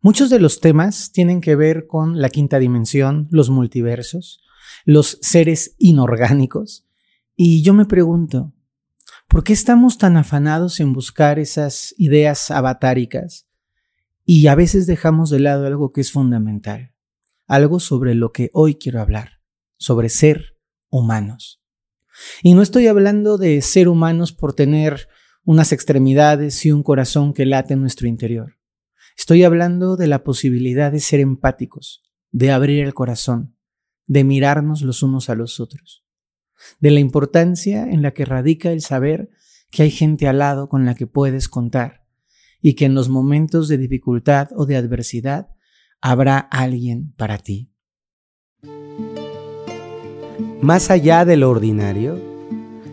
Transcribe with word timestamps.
Muchos 0.00 0.30
de 0.30 0.38
los 0.38 0.60
temas 0.60 1.10
tienen 1.10 1.40
que 1.40 1.56
ver 1.56 1.88
con 1.88 2.20
la 2.20 2.28
quinta 2.28 2.60
dimensión, 2.60 3.26
los 3.30 3.50
multiversos, 3.50 4.40
los 4.84 5.18
seres 5.22 5.74
inorgánicos, 5.78 6.88
y 7.34 7.62
yo 7.62 7.72
me 7.72 7.84
pregunto, 7.84 8.52
¿por 9.28 9.44
qué 9.44 9.52
estamos 9.52 9.96
tan 9.96 10.16
afanados 10.16 10.80
en 10.80 10.92
buscar 10.92 11.38
esas 11.38 11.94
ideas 11.96 12.50
avatáricas 12.50 13.48
y 14.24 14.48
a 14.48 14.54
veces 14.54 14.86
dejamos 14.86 15.30
de 15.30 15.40
lado 15.40 15.66
algo 15.66 15.92
que 15.92 16.00
es 16.00 16.12
fundamental, 16.12 16.94
algo 17.46 17.80
sobre 17.80 18.14
lo 18.14 18.32
que 18.32 18.50
hoy 18.52 18.74
quiero 18.74 19.00
hablar, 19.00 19.40
sobre 19.78 20.08
ser 20.08 20.58
humanos? 20.90 21.62
Y 22.42 22.54
no 22.54 22.62
estoy 22.62 22.88
hablando 22.88 23.38
de 23.38 23.62
ser 23.62 23.88
humanos 23.88 24.32
por 24.32 24.52
tener 24.52 25.08
unas 25.44 25.72
extremidades 25.72 26.66
y 26.66 26.72
un 26.72 26.82
corazón 26.82 27.34
que 27.34 27.46
late 27.46 27.74
en 27.74 27.80
nuestro 27.80 28.08
interior. 28.08 28.57
Estoy 29.18 29.42
hablando 29.42 29.96
de 29.96 30.06
la 30.06 30.22
posibilidad 30.22 30.92
de 30.92 31.00
ser 31.00 31.18
empáticos, 31.18 32.04
de 32.30 32.52
abrir 32.52 32.84
el 32.84 32.94
corazón, 32.94 33.56
de 34.06 34.22
mirarnos 34.22 34.82
los 34.82 35.02
unos 35.02 35.28
a 35.28 35.34
los 35.34 35.58
otros, 35.58 36.04
de 36.78 36.92
la 36.92 37.00
importancia 37.00 37.90
en 37.90 38.00
la 38.00 38.12
que 38.12 38.24
radica 38.24 38.70
el 38.70 38.80
saber 38.80 39.28
que 39.72 39.82
hay 39.82 39.90
gente 39.90 40.28
al 40.28 40.38
lado 40.38 40.68
con 40.68 40.86
la 40.86 40.94
que 40.94 41.08
puedes 41.08 41.48
contar 41.48 42.06
y 42.62 42.74
que 42.74 42.84
en 42.84 42.94
los 42.94 43.08
momentos 43.08 43.66
de 43.66 43.76
dificultad 43.76 44.50
o 44.54 44.66
de 44.66 44.76
adversidad 44.76 45.48
habrá 46.00 46.38
alguien 46.38 47.12
para 47.18 47.38
ti. 47.38 47.72
Más 50.62 50.90
allá 50.90 51.24
de 51.24 51.36
lo 51.36 51.50
ordinario, 51.50 52.22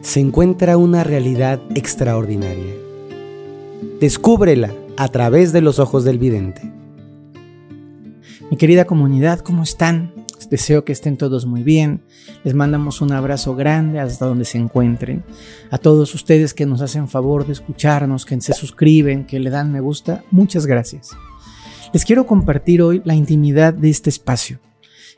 se 0.02 0.22
encuentra 0.22 0.76
una 0.78 1.04
realidad 1.04 1.62
extraordinaria. 1.76 2.74
Descúbrela 4.00 4.74
a 4.98 5.08
través 5.09 5.52
de 5.52 5.62
los 5.62 5.80
ojos 5.80 6.04
del 6.04 6.20
vidente. 6.20 6.72
Mi 8.49 8.58
querida 8.58 8.85
comunidad, 8.85 9.40
¿cómo 9.40 9.63
están? 9.63 10.13
Deseo 10.49 10.85
que 10.85 10.91
estén 10.91 11.18
todos 11.18 11.46
muy 11.46 11.63
bien. 11.63 12.04
Les 12.43 12.54
mandamos 12.54 13.02
un 13.02 13.12
abrazo 13.12 13.55
grande 13.55 13.99
hasta 13.99 14.26
donde 14.26 14.46
se 14.46 14.60
encuentren. 14.60 15.24
A 15.71 15.79
todos 15.79 16.13
ustedes 16.13 16.54
que 16.54 16.68
nos 16.68 16.82
hacen 16.82 17.07
favor 17.07 17.48
de 17.48 17.54
escucharnos, 17.54 18.26
que 18.26 18.40
se 18.40 18.54
suscriben, 18.54 19.26
que 19.26 19.40
le 19.40 19.49
dan 19.49 19.71
me 19.71 19.79
gusta, 19.79 20.24
muchas 20.29 20.68
gracias. 20.68 21.09
Les 21.93 22.05
quiero 22.05 22.27
compartir 22.27 22.82
hoy 22.84 23.02
la 23.05 23.15
intimidad 23.15 23.74
de 23.74 23.90
este 23.90 24.09
espacio. 24.09 24.59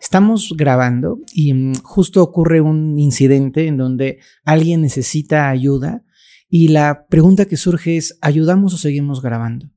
Estamos 0.02 0.54
grabando 0.56 1.20
y 1.34 1.54
mm, 1.54 1.76
justo 1.84 2.24
ocurre 2.24 2.62
un 2.62 2.98
incidente 2.98 3.68
en 3.68 3.78
donde 3.78 4.20
alguien 4.46 4.82
necesita 4.82 5.50
ayuda 5.50 6.04
y 6.50 6.70
la 6.70 7.08
pregunta 7.08 7.46
que 7.46 7.58
surge 7.58 7.98
es, 7.98 8.18
¿ayudamos 8.22 8.74
o 8.74 8.78
seguimos 8.78 9.22
grabando? 9.22 9.70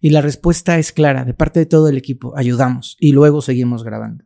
Y 0.00 0.10
la 0.10 0.20
respuesta 0.20 0.78
es 0.78 0.92
clara, 0.92 1.24
de 1.24 1.34
parte 1.34 1.60
de 1.60 1.66
todo 1.66 1.88
el 1.88 1.96
equipo, 1.96 2.36
ayudamos 2.36 2.96
y 2.98 3.12
luego 3.12 3.42
seguimos 3.42 3.84
grabando. 3.84 4.24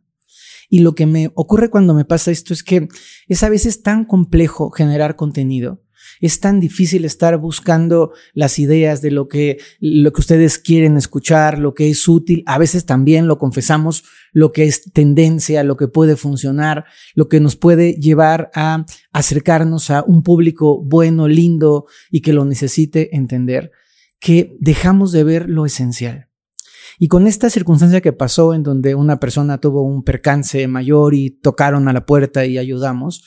Y 0.69 0.79
lo 0.79 0.95
que 0.95 1.05
me 1.05 1.31
ocurre 1.35 1.69
cuando 1.69 1.93
me 1.93 2.05
pasa 2.05 2.31
esto 2.31 2.53
es 2.53 2.63
que 2.63 2.87
es 3.27 3.43
a 3.43 3.49
veces 3.49 3.83
tan 3.83 4.05
complejo 4.05 4.71
generar 4.71 5.15
contenido 5.15 5.84
es 6.21 6.39
tan 6.39 6.59
difícil 6.59 7.05
estar 7.05 7.37
buscando 7.37 8.13
las 8.33 8.59
ideas 8.59 9.01
de 9.01 9.11
lo 9.11 9.27
que, 9.27 9.57
lo 9.79 10.11
que 10.13 10.21
ustedes 10.21 10.59
quieren 10.59 10.97
escuchar, 10.97 11.59
lo 11.59 11.73
que 11.73 11.89
es 11.89 12.07
útil. 12.07 12.43
A 12.45 12.57
veces 12.57 12.85
también 12.85 13.27
lo 13.27 13.37
confesamos, 13.37 14.03
lo 14.31 14.51
que 14.51 14.65
es 14.65 14.91
tendencia, 14.91 15.63
lo 15.63 15.77
que 15.77 15.87
puede 15.87 16.15
funcionar, 16.15 16.85
lo 17.13 17.27
que 17.27 17.39
nos 17.39 17.55
puede 17.55 17.93
llevar 17.93 18.51
a 18.53 18.85
acercarnos 19.11 19.89
a 19.89 20.03
un 20.03 20.23
público 20.23 20.83
bueno, 20.83 21.27
lindo 21.27 21.85
y 22.11 22.21
que 22.21 22.33
lo 22.33 22.45
necesite 22.45 23.15
entender, 23.15 23.71
que 24.19 24.55
dejamos 24.59 25.11
de 25.11 25.23
ver 25.23 25.49
lo 25.49 25.65
esencial. 25.65 26.29
Y 26.99 27.07
con 27.07 27.27
esta 27.27 27.49
circunstancia 27.49 28.01
que 28.01 28.13
pasó 28.13 28.53
en 28.53 28.63
donde 28.63 28.95
una 28.95 29.19
persona 29.19 29.59
tuvo 29.59 29.81
un 29.83 30.03
percance 30.03 30.67
mayor 30.67 31.13
y 31.13 31.31
tocaron 31.31 31.87
a 31.87 31.93
la 31.93 32.05
puerta 32.05 32.45
y 32.45 32.57
ayudamos, 32.57 33.23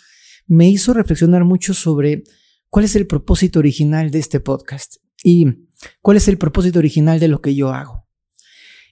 me 0.47 0.69
hizo 0.69 0.95
reflexionar 0.95 1.45
mucho 1.45 1.75
sobre 1.75 2.25
cuál 2.71 2.85
es 2.85 2.97
el 2.97 3.07
propósito 3.07 3.59
original 3.59 4.11
de 4.11 4.19
este 4.19 4.41
podcast 4.41 4.97
y 5.23 5.69
cuál 6.01 6.17
es 6.17 6.29
el 6.29 6.39
propósito 6.39 6.79
original 6.79 7.21
de 7.21 7.29
lo 7.29 7.41
que 7.41 7.55
yo 7.55 7.73
hago. 7.73 8.07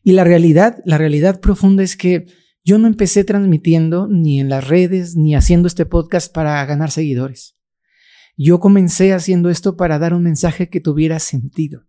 Y 0.03 0.13
la 0.13 0.25
realidad, 0.25 0.79
la 0.85 0.99
realidad 0.99 1.41
profunda 1.41 1.83
es 1.83 1.97
que 1.97 2.27
yo 2.65 2.79
no 2.79 2.87
empecé 2.87 3.25
transmitiendo 3.25 4.09
ni 4.09 4.41
en 4.41 4.49
las 4.49 4.67
redes 4.67 5.17
ni 5.17 5.35
haciendo 5.35 5.69
este 5.69 5.87
podcast 5.87 6.33
para 6.33 6.65
ganar 6.65 6.91
seguidores. 6.91 7.57
Yo 8.37 8.61
comencé 8.61 9.13
haciendo 9.13 9.51
esto 9.51 9.77
para 9.77 9.99
dar 9.99 10.15
un 10.15 10.23
mensaje 10.23 10.69
que 10.69 10.81
tuviera 10.81 11.19
sentido 11.19 11.87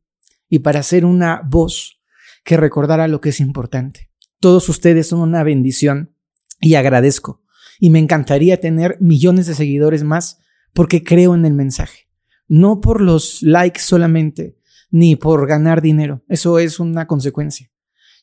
y 0.50 0.59
para 0.59 0.81
ser 0.84 1.04
una 1.04 1.42
voz 1.46 2.02
que 2.44 2.58
recordara 2.58 3.08
lo 3.08 3.22
que 3.22 3.30
es 3.30 3.40
importante. 3.40 4.09
Todos 4.40 4.69
ustedes 4.69 5.08
son 5.08 5.19
una 5.19 5.44
bendición 5.44 6.16
y 6.62 6.75
agradezco. 6.75 7.44
Y 7.80 7.90
me 7.90 8.00
encantaría 8.00 8.59
tener 8.59 8.98
millones 9.00 9.48
de 9.48 9.56
seguidores 9.56 10.04
más 10.04 10.40
porque 10.78 11.04
creo 11.04 11.34
en 11.34 11.44
el 11.44 11.56
mensaje. 11.56 12.08
No 12.48 12.82
por 12.82 13.02
los 13.02 13.42
likes 13.42 13.80
solamente, 13.80 14.60
ni 14.92 15.16
por 15.16 15.48
ganar 15.48 15.82
dinero. 15.82 16.24
Eso 16.30 16.60
es 16.60 16.80
una 16.80 17.08
consecuencia. 17.08 17.72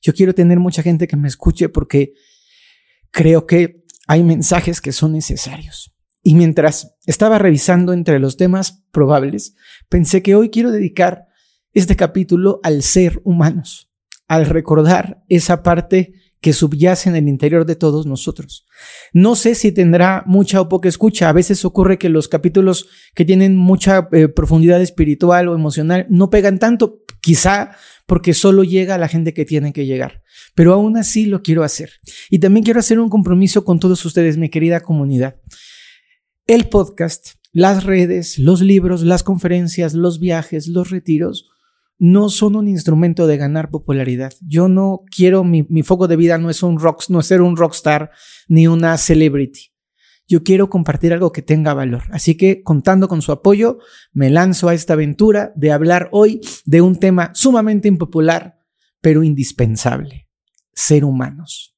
Yo 0.00 0.14
quiero 0.14 0.36
tener 0.36 0.60
mucha 0.60 0.80
gente 0.80 1.08
que 1.08 1.16
me 1.16 1.26
escuche 1.26 1.68
porque 1.68 2.14
creo 3.10 3.44
que 3.44 3.82
hay 4.06 4.22
mensajes 4.22 4.80
que 4.80 4.92
son 4.92 5.14
necesarios. 5.14 5.96
Y 6.22 6.36
mientras 6.36 6.94
estaba 7.06 7.40
revisando 7.40 7.92
entre 7.92 8.20
los 8.20 8.36
temas 8.36 8.84
probables, 8.92 9.56
pensé 9.88 10.22
que 10.22 10.36
hoy 10.36 10.48
quiero 10.50 10.70
dedicar 10.70 11.26
este 11.72 11.96
capítulo 11.96 12.60
al 12.62 12.84
ser 12.84 13.20
humanos, 13.24 13.90
al 14.28 14.46
recordar 14.46 15.24
esa 15.28 15.64
parte 15.64 16.12
que 16.44 16.52
subyace 16.52 17.08
en 17.08 17.16
el 17.16 17.26
interior 17.26 17.64
de 17.64 17.74
todos 17.74 18.04
nosotros. 18.04 18.66
No 19.14 19.34
sé 19.34 19.54
si 19.54 19.72
tendrá 19.72 20.22
mucha 20.26 20.60
o 20.60 20.68
poca 20.68 20.90
escucha. 20.90 21.30
A 21.30 21.32
veces 21.32 21.64
ocurre 21.64 21.96
que 21.96 22.10
los 22.10 22.28
capítulos 22.28 22.86
que 23.14 23.24
tienen 23.24 23.56
mucha 23.56 24.10
eh, 24.12 24.28
profundidad 24.28 24.82
espiritual 24.82 25.48
o 25.48 25.54
emocional 25.54 26.06
no 26.10 26.28
pegan 26.28 26.58
tanto, 26.58 27.02
quizá 27.22 27.70
porque 28.04 28.34
solo 28.34 28.62
llega 28.62 28.96
a 28.96 28.98
la 28.98 29.08
gente 29.08 29.32
que 29.32 29.46
tiene 29.46 29.72
que 29.72 29.86
llegar. 29.86 30.22
Pero 30.54 30.74
aún 30.74 30.98
así 30.98 31.24
lo 31.24 31.40
quiero 31.40 31.64
hacer. 31.64 31.92
Y 32.28 32.40
también 32.40 32.62
quiero 32.62 32.80
hacer 32.80 33.00
un 33.00 33.08
compromiso 33.08 33.64
con 33.64 33.80
todos 33.80 34.04
ustedes, 34.04 34.36
mi 34.36 34.50
querida 34.50 34.80
comunidad. 34.80 35.36
El 36.46 36.68
podcast, 36.68 37.36
las 37.52 37.84
redes, 37.84 38.38
los 38.38 38.60
libros, 38.60 39.00
las 39.00 39.22
conferencias, 39.22 39.94
los 39.94 40.20
viajes, 40.20 40.68
los 40.68 40.90
retiros, 40.90 41.48
no 41.98 42.28
son 42.28 42.56
un 42.56 42.68
instrumento 42.68 43.26
de 43.26 43.36
ganar 43.36 43.70
popularidad. 43.70 44.32
Yo 44.40 44.68
no 44.68 45.02
quiero, 45.14 45.44
mi, 45.44 45.82
foco 45.82 46.08
de 46.08 46.16
vida 46.16 46.38
no 46.38 46.50
es 46.50 46.62
un 46.62 46.78
rock, 46.78 47.04
no 47.08 47.20
es 47.20 47.26
ser 47.26 47.40
un 47.40 47.56
rockstar 47.56 48.10
ni 48.48 48.66
una 48.66 48.96
celebrity. 48.98 49.72
Yo 50.26 50.42
quiero 50.42 50.70
compartir 50.70 51.12
algo 51.12 51.32
que 51.32 51.42
tenga 51.42 51.74
valor. 51.74 52.04
Así 52.10 52.36
que 52.36 52.62
contando 52.62 53.08
con 53.08 53.20
su 53.20 53.30
apoyo, 53.30 53.78
me 54.12 54.30
lanzo 54.30 54.68
a 54.68 54.74
esta 54.74 54.94
aventura 54.94 55.52
de 55.54 55.70
hablar 55.70 56.08
hoy 56.12 56.40
de 56.64 56.80
un 56.80 56.96
tema 56.96 57.30
sumamente 57.34 57.88
impopular, 57.88 58.58
pero 59.00 59.22
indispensable. 59.22 60.28
Ser 60.72 61.04
humanos. 61.04 61.76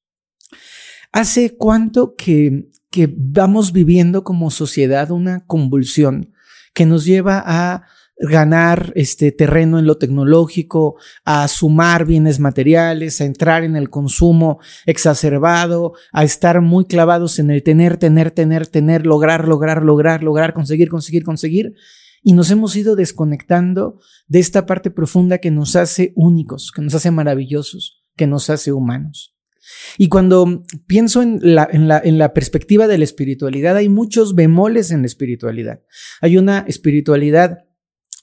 ¿Hace 1.11 1.55
cuánto 1.57 2.15
que, 2.15 2.69
que 2.89 3.13
vamos 3.15 3.73
viviendo 3.73 4.23
como 4.23 4.49
sociedad 4.49 5.11
una 5.11 5.45
convulsión 5.45 6.33
que 6.73 6.85
nos 6.85 7.05
lleva 7.05 7.43
a 7.45 7.87
ganar 8.19 8.91
este 8.95 9.31
terreno 9.31 9.79
en 9.79 9.85
lo 9.85 9.97
tecnológico, 9.97 10.95
a 11.23 11.47
sumar 11.47 12.05
bienes 12.05 12.39
materiales, 12.39 13.21
a 13.21 13.25
entrar 13.25 13.63
en 13.63 13.75
el 13.75 13.89
consumo 13.89 14.59
exacerbado, 14.85 15.93
a 16.11 16.23
estar 16.23 16.61
muy 16.61 16.85
clavados 16.85 17.39
en 17.39 17.51
el 17.51 17.63
tener, 17.63 17.97
tener, 17.97 18.31
tener, 18.31 18.67
tener, 18.67 19.05
lograr, 19.05 19.47
lograr, 19.47 19.83
lograr, 19.83 20.23
lograr, 20.23 20.53
conseguir, 20.53 20.89
conseguir, 20.89 21.23
conseguir. 21.23 21.73
Y 22.23 22.33
nos 22.33 22.49
hemos 22.51 22.75
ido 22.75 22.95
desconectando 22.95 23.99
de 24.27 24.39
esta 24.39 24.65
parte 24.65 24.89
profunda 24.89 25.37
que 25.37 25.51
nos 25.51 25.75
hace 25.75 26.13
únicos, 26.15 26.71
que 26.75 26.81
nos 26.81 26.95
hace 26.95 27.11
maravillosos, 27.11 28.03
que 28.15 28.27
nos 28.27 28.49
hace 28.49 28.71
humanos. 28.71 29.35
Y 29.97 30.09
cuando 30.09 30.63
pienso 30.87 31.21
en 31.21 31.39
la, 31.41 31.67
en, 31.71 31.87
la, 31.87 31.99
en 32.03 32.17
la 32.17 32.33
perspectiva 32.33 32.87
de 32.87 32.97
la 32.97 33.03
espiritualidad, 33.03 33.75
hay 33.75 33.89
muchos 33.89 34.33
bemoles 34.33 34.91
en 34.91 35.01
la 35.01 35.07
espiritualidad. 35.07 35.81
Hay 36.21 36.37
una 36.37 36.59
espiritualidad 36.67 37.66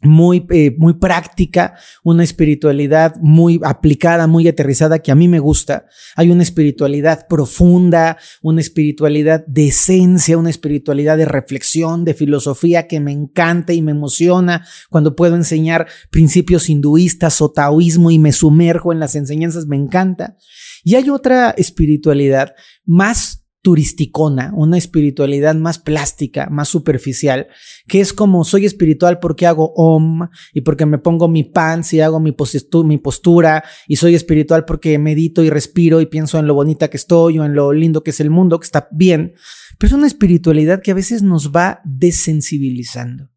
muy, 0.02 0.46
eh, 0.50 0.74
muy 0.76 0.94
práctica, 0.94 1.74
una 2.02 2.24
espiritualidad 2.24 3.14
muy 3.20 3.60
aplicada, 3.64 4.26
muy 4.26 4.48
aterrizada 4.48 4.98
que 4.98 5.12
a 5.12 5.14
mí 5.14 5.28
me 5.28 5.38
gusta. 5.38 5.86
Hay 6.16 6.30
una 6.30 6.42
espiritualidad 6.42 7.26
profunda, 7.28 8.18
una 8.42 8.60
espiritualidad 8.60 9.44
de 9.46 9.68
esencia, 9.68 10.38
una 10.38 10.50
espiritualidad 10.50 11.16
de 11.16 11.24
reflexión, 11.24 12.04
de 12.04 12.14
filosofía 12.14 12.86
que 12.86 13.00
me 13.00 13.12
encanta 13.12 13.72
y 13.72 13.82
me 13.82 13.92
emociona 13.92 14.66
cuando 14.90 15.16
puedo 15.16 15.36
enseñar 15.36 15.86
principios 16.10 16.68
hinduistas 16.68 17.40
o 17.40 17.50
taoísmo 17.50 18.10
y 18.10 18.18
me 18.18 18.32
sumerjo 18.32 18.92
en 18.92 19.00
las 19.00 19.14
enseñanzas, 19.14 19.66
me 19.66 19.76
encanta. 19.76 20.36
Y 20.82 20.96
hay 20.96 21.08
otra 21.08 21.50
espiritualidad 21.50 22.54
más 22.84 23.43
turisticona, 23.64 24.52
una 24.54 24.76
espiritualidad 24.76 25.54
más 25.54 25.78
plástica, 25.78 26.50
más 26.50 26.68
superficial, 26.68 27.46
que 27.88 28.02
es 28.02 28.12
como 28.12 28.44
soy 28.44 28.66
espiritual 28.66 29.20
porque 29.20 29.46
hago 29.46 29.72
om 29.74 30.28
y 30.52 30.60
porque 30.60 30.84
me 30.84 30.98
pongo 30.98 31.28
mi 31.28 31.44
pants 31.44 31.94
y 31.94 32.00
hago 32.02 32.20
mi, 32.20 32.36
mi 32.84 32.98
postura 32.98 33.64
y 33.88 33.96
soy 33.96 34.14
espiritual 34.14 34.66
porque 34.66 34.98
medito 34.98 35.42
y 35.42 35.48
respiro 35.48 36.02
y 36.02 36.06
pienso 36.06 36.38
en 36.38 36.46
lo 36.46 36.52
bonita 36.52 36.90
que 36.90 36.98
estoy 36.98 37.38
o 37.38 37.44
en 37.46 37.54
lo 37.54 37.72
lindo 37.72 38.02
que 38.02 38.10
es 38.10 38.20
el 38.20 38.28
mundo, 38.28 38.60
que 38.60 38.66
está 38.66 38.86
bien, 38.92 39.32
pero 39.78 39.88
es 39.88 39.94
una 39.94 40.08
espiritualidad 40.08 40.82
que 40.82 40.90
a 40.90 40.94
veces 40.94 41.22
nos 41.22 41.50
va 41.50 41.80
desensibilizando. 41.86 43.33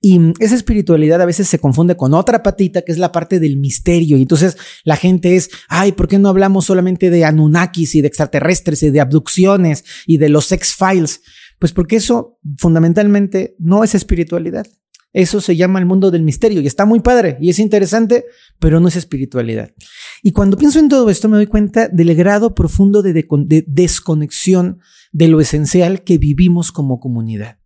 Y 0.00 0.20
esa 0.38 0.54
espiritualidad 0.54 1.20
a 1.20 1.26
veces 1.26 1.48
se 1.48 1.58
confunde 1.58 1.96
con 1.96 2.14
otra 2.14 2.42
patita 2.42 2.82
que 2.82 2.92
es 2.92 2.98
la 2.98 3.12
parte 3.12 3.40
del 3.40 3.56
misterio. 3.56 4.16
Y 4.16 4.22
entonces 4.22 4.56
la 4.84 4.96
gente 4.96 5.36
es, 5.36 5.50
ay, 5.68 5.92
¿por 5.92 6.08
qué 6.08 6.18
no 6.18 6.28
hablamos 6.28 6.64
solamente 6.66 7.10
de 7.10 7.24
Anunnakis 7.24 7.94
y 7.94 8.00
de 8.00 8.08
extraterrestres 8.08 8.82
y 8.82 8.90
de 8.90 9.00
abducciones 9.00 9.84
y 10.06 10.18
de 10.18 10.28
los 10.28 10.50
X-Files? 10.52 11.22
Pues 11.58 11.72
porque 11.72 11.96
eso 11.96 12.38
fundamentalmente 12.56 13.56
no 13.58 13.84
es 13.84 13.94
espiritualidad. 13.94 14.66
Eso 15.12 15.40
se 15.40 15.56
llama 15.56 15.78
el 15.78 15.86
mundo 15.86 16.10
del 16.10 16.22
misterio 16.22 16.60
y 16.60 16.66
está 16.66 16.84
muy 16.84 17.00
padre 17.00 17.38
y 17.40 17.48
es 17.48 17.58
interesante, 17.58 18.26
pero 18.58 18.78
no 18.78 18.88
es 18.88 18.96
espiritualidad. 18.96 19.70
Y 20.22 20.32
cuando 20.32 20.58
pienso 20.58 20.78
en 20.78 20.88
todo 20.88 21.08
esto 21.08 21.28
me 21.28 21.36
doy 21.36 21.46
cuenta 21.46 21.88
del 21.88 22.14
grado 22.14 22.54
profundo 22.54 23.02
de 23.02 23.26
desconexión 23.66 24.80
de 25.12 25.28
lo 25.28 25.40
esencial 25.40 26.04
que 26.04 26.18
vivimos 26.18 26.72
como 26.72 27.00
comunidad. 27.00 27.57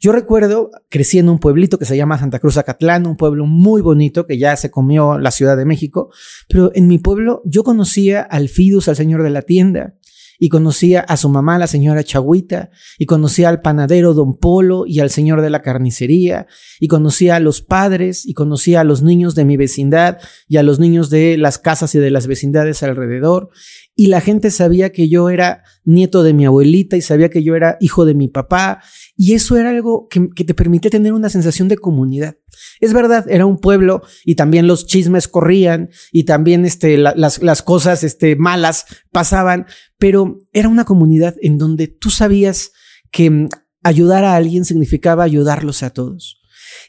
Yo 0.00 0.12
recuerdo, 0.12 0.70
crecí 0.88 1.18
en 1.18 1.28
un 1.28 1.38
pueblito 1.38 1.78
que 1.78 1.84
se 1.84 1.96
llama 1.96 2.18
Santa 2.18 2.38
Cruz 2.38 2.56
Acatlán, 2.56 3.06
un 3.06 3.16
pueblo 3.16 3.46
muy 3.46 3.82
bonito 3.82 4.26
que 4.26 4.38
ya 4.38 4.56
se 4.56 4.70
comió 4.70 5.18
la 5.18 5.30
Ciudad 5.30 5.56
de 5.56 5.64
México, 5.64 6.10
pero 6.48 6.70
en 6.74 6.88
mi 6.88 6.98
pueblo 6.98 7.42
yo 7.44 7.64
conocía 7.64 8.22
al 8.22 8.48
Fidus, 8.48 8.88
al 8.88 8.96
señor 8.96 9.22
de 9.22 9.30
la 9.30 9.42
tienda, 9.42 9.94
y 10.42 10.48
conocía 10.48 11.02
a 11.02 11.16
su 11.16 11.28
mamá, 11.28 11.56
la 11.56 11.68
señora 11.68 12.02
Chagüita, 12.02 12.70
y 12.98 13.06
conocía 13.06 13.48
al 13.48 13.60
panadero 13.60 14.12
Don 14.12 14.34
Polo 14.34 14.86
y 14.88 14.98
al 14.98 15.08
señor 15.08 15.40
de 15.40 15.50
la 15.50 15.62
carnicería, 15.62 16.48
y 16.80 16.88
conocía 16.88 17.36
a 17.36 17.40
los 17.40 17.62
padres, 17.62 18.26
y 18.26 18.34
conocía 18.34 18.80
a 18.80 18.84
los 18.84 19.02
niños 19.02 19.36
de 19.36 19.44
mi 19.44 19.56
vecindad 19.56 20.18
y 20.48 20.56
a 20.56 20.64
los 20.64 20.80
niños 20.80 21.10
de 21.10 21.38
las 21.38 21.58
casas 21.58 21.94
y 21.94 22.00
de 22.00 22.10
las 22.10 22.26
vecindades 22.26 22.82
alrededor, 22.82 23.50
y 23.94 24.06
la 24.06 24.20
gente 24.20 24.50
sabía 24.50 24.90
que 24.90 25.08
yo 25.08 25.30
era 25.30 25.62
nieto 25.84 26.24
de 26.24 26.32
mi 26.32 26.44
abuelita 26.44 26.96
y 26.96 27.02
sabía 27.02 27.28
que 27.28 27.44
yo 27.44 27.54
era 27.54 27.76
hijo 27.78 28.04
de 28.04 28.14
mi 28.14 28.26
papá 28.26 28.82
y 29.22 29.34
eso 29.34 29.56
era 29.56 29.70
algo 29.70 30.08
que, 30.08 30.20
te 30.20 30.52
permitía 30.52 30.90
tener 30.90 31.12
una 31.12 31.28
sensación 31.28 31.68
de 31.68 31.78
comunidad. 31.78 32.38
Es 32.80 32.92
verdad, 32.92 33.24
era 33.28 33.46
un 33.46 33.56
pueblo 33.56 34.02
y 34.24 34.34
también 34.34 34.66
los 34.66 34.84
chismes 34.84 35.28
corrían 35.28 35.90
y 36.10 36.24
también 36.24 36.64
este, 36.64 36.98
las, 36.98 37.40
las 37.40 37.62
cosas 37.62 38.02
este, 38.02 38.34
malas 38.34 38.84
pasaban, 39.12 39.66
pero 39.96 40.38
era 40.52 40.68
una 40.68 40.84
comunidad 40.84 41.36
en 41.40 41.56
donde 41.56 41.86
tú 41.86 42.10
sabías 42.10 42.72
que 43.12 43.30
mm, 43.30 43.48
ayudar 43.84 44.24
a 44.24 44.34
alguien 44.34 44.64
significaba 44.64 45.22
ayudarlos 45.22 45.84
a 45.84 45.90
todos. 45.90 46.42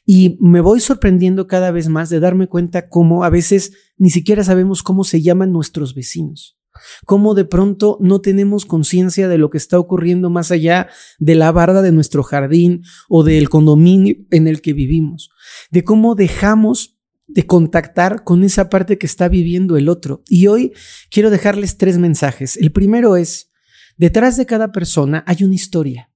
Y 0.04 0.40
me 0.42 0.60
voy 0.60 0.80
sorprendiendo 0.80 1.46
cada 1.46 1.70
vez 1.70 1.88
más 1.88 2.10
de 2.10 2.20
darme 2.20 2.48
cuenta 2.48 2.90
cómo 2.90 3.26
a 3.26 3.30
veces 3.30 3.74
ni 3.96 4.10
siquiera 4.10 4.44
sabemos 4.44 4.82
cómo 4.82 5.04
se 5.04 5.22
llaman 5.22 5.52
nuestros 5.52 5.94
vecinos 5.94 6.58
cómo 7.06 7.34
de 7.34 7.46
pronto 7.46 7.98
no 8.02 8.22
tenemos 8.22 8.66
conciencia 8.66 9.28
de 9.28 9.38
lo 9.38 9.50
que 9.50 9.58
está 9.58 9.80
ocurriendo 9.80 10.30
más 10.30 10.52
allá 10.52 10.90
de 11.20 11.36
la 11.36 11.52
barda 11.52 11.82
de 11.82 11.92
nuestro 11.92 12.24
jardín 12.24 12.84
o 13.10 13.24
del 13.24 13.50
condominio 13.50 14.16
en 14.32 14.48
el 14.48 14.62
que 14.62 14.74
vivimos, 14.74 15.30
de 15.72 15.84
cómo 15.84 16.16
dejamos 16.16 16.98
de 17.28 17.46
contactar 17.46 18.24
con 18.24 18.44
esa 18.44 18.70
parte 18.70 18.98
que 18.98 19.06
está 19.06 19.28
viviendo 19.28 19.78
el 19.78 19.90
otro. 19.90 20.24
Y 20.28 20.48
hoy 20.48 20.74
quiero 21.10 21.30
dejarles 21.30 21.78
tres 21.78 21.98
mensajes. 21.98 22.58
El 22.58 22.72
primero 22.72 23.16
es, 23.16 23.52
detrás 23.98 24.38
de 24.38 24.46
cada 24.46 24.72
persona 24.72 25.24
hay 25.26 25.44
una 25.44 25.56
historia. 25.56 26.10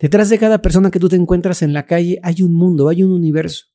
Detrás 0.00 0.28
de 0.30 0.38
cada 0.38 0.62
persona 0.62 0.90
que 0.90 1.00
tú 1.00 1.08
te 1.08 1.16
encuentras 1.16 1.62
en 1.62 1.72
la 1.72 1.86
calle 1.86 2.20
hay 2.22 2.42
un 2.42 2.54
mundo, 2.54 2.88
hay 2.88 3.02
un 3.02 3.12
universo. 3.12 3.66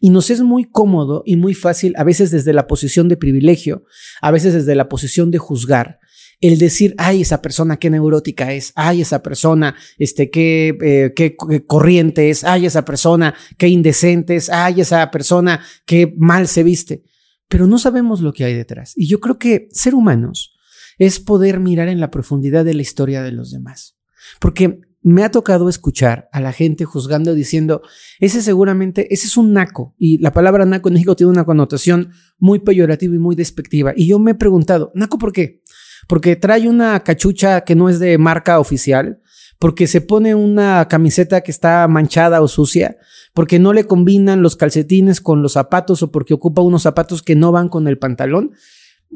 Y 0.00 0.10
nos 0.10 0.30
es 0.30 0.40
muy 0.40 0.64
cómodo 0.64 1.22
y 1.26 1.36
muy 1.36 1.54
fácil, 1.54 1.94
a 1.96 2.04
veces 2.04 2.30
desde 2.30 2.52
la 2.52 2.66
posición 2.66 3.08
de 3.08 3.16
privilegio, 3.16 3.84
a 4.20 4.30
veces 4.30 4.54
desde 4.54 4.74
la 4.74 4.88
posición 4.88 5.30
de 5.30 5.38
juzgar, 5.38 6.00
el 6.40 6.58
decir, 6.58 6.94
ay, 6.96 7.20
esa 7.20 7.42
persona 7.42 7.76
qué 7.76 7.90
neurótica 7.90 8.52
es, 8.52 8.72
ay, 8.74 9.02
esa 9.02 9.22
persona, 9.22 9.76
este, 9.98 10.30
qué, 10.30 10.76
eh, 10.82 11.12
qué, 11.14 11.36
corriente 11.66 12.30
es, 12.30 12.44
ay, 12.44 12.66
esa 12.66 12.84
persona 12.84 13.34
qué 13.58 13.68
indecente 13.68 14.36
es, 14.36 14.48
ay, 14.48 14.80
esa 14.80 15.10
persona 15.10 15.62
qué 15.84 16.14
mal 16.16 16.48
se 16.48 16.62
viste. 16.62 17.04
Pero 17.48 17.66
no 17.66 17.78
sabemos 17.78 18.20
lo 18.20 18.32
que 18.32 18.44
hay 18.44 18.54
detrás. 18.54 18.94
Y 18.96 19.06
yo 19.06 19.20
creo 19.20 19.38
que 19.38 19.68
ser 19.72 19.94
humanos 19.94 20.56
es 20.98 21.20
poder 21.20 21.60
mirar 21.60 21.88
en 21.88 22.00
la 22.00 22.10
profundidad 22.10 22.64
de 22.64 22.74
la 22.74 22.82
historia 22.82 23.22
de 23.22 23.32
los 23.32 23.50
demás. 23.50 23.98
Porque 24.38 24.80
me 25.02 25.24
ha 25.24 25.30
tocado 25.30 25.68
escuchar 25.68 26.28
a 26.32 26.40
la 26.40 26.52
gente 26.52 26.84
juzgando 26.84 27.34
diciendo, 27.34 27.82
ese 28.18 28.42
seguramente, 28.42 29.12
ese 29.12 29.26
es 29.26 29.36
un 29.36 29.52
naco. 29.52 29.94
Y 29.98 30.18
la 30.18 30.32
palabra 30.32 30.66
naco 30.66 30.88
en 30.88 30.94
México 30.94 31.16
tiene 31.16 31.32
una 31.32 31.44
connotación 31.44 32.10
muy 32.38 32.58
peyorativa 32.58 33.14
y 33.14 33.18
muy 33.18 33.34
despectiva. 33.34 33.92
Y 33.96 34.06
yo 34.06 34.18
me 34.18 34.32
he 34.32 34.34
preguntado, 34.34 34.92
¿naco 34.94 35.18
por 35.18 35.32
qué? 35.32 35.62
Porque 36.06 36.36
trae 36.36 36.68
una 36.68 37.00
cachucha 37.00 37.62
que 37.62 37.74
no 37.74 37.88
es 37.88 37.98
de 37.98 38.18
marca 38.18 38.58
oficial, 38.60 39.20
porque 39.58 39.86
se 39.86 40.00
pone 40.00 40.34
una 40.34 40.88
camiseta 40.88 41.42
que 41.42 41.50
está 41.50 41.86
manchada 41.86 42.40
o 42.40 42.48
sucia, 42.48 42.96
porque 43.34 43.58
no 43.58 43.72
le 43.72 43.84
combinan 43.84 44.42
los 44.42 44.56
calcetines 44.56 45.20
con 45.20 45.42
los 45.42 45.52
zapatos 45.52 46.02
o 46.02 46.10
porque 46.10 46.34
ocupa 46.34 46.62
unos 46.62 46.82
zapatos 46.82 47.22
que 47.22 47.36
no 47.36 47.52
van 47.52 47.68
con 47.68 47.86
el 47.86 47.98
pantalón. 47.98 48.52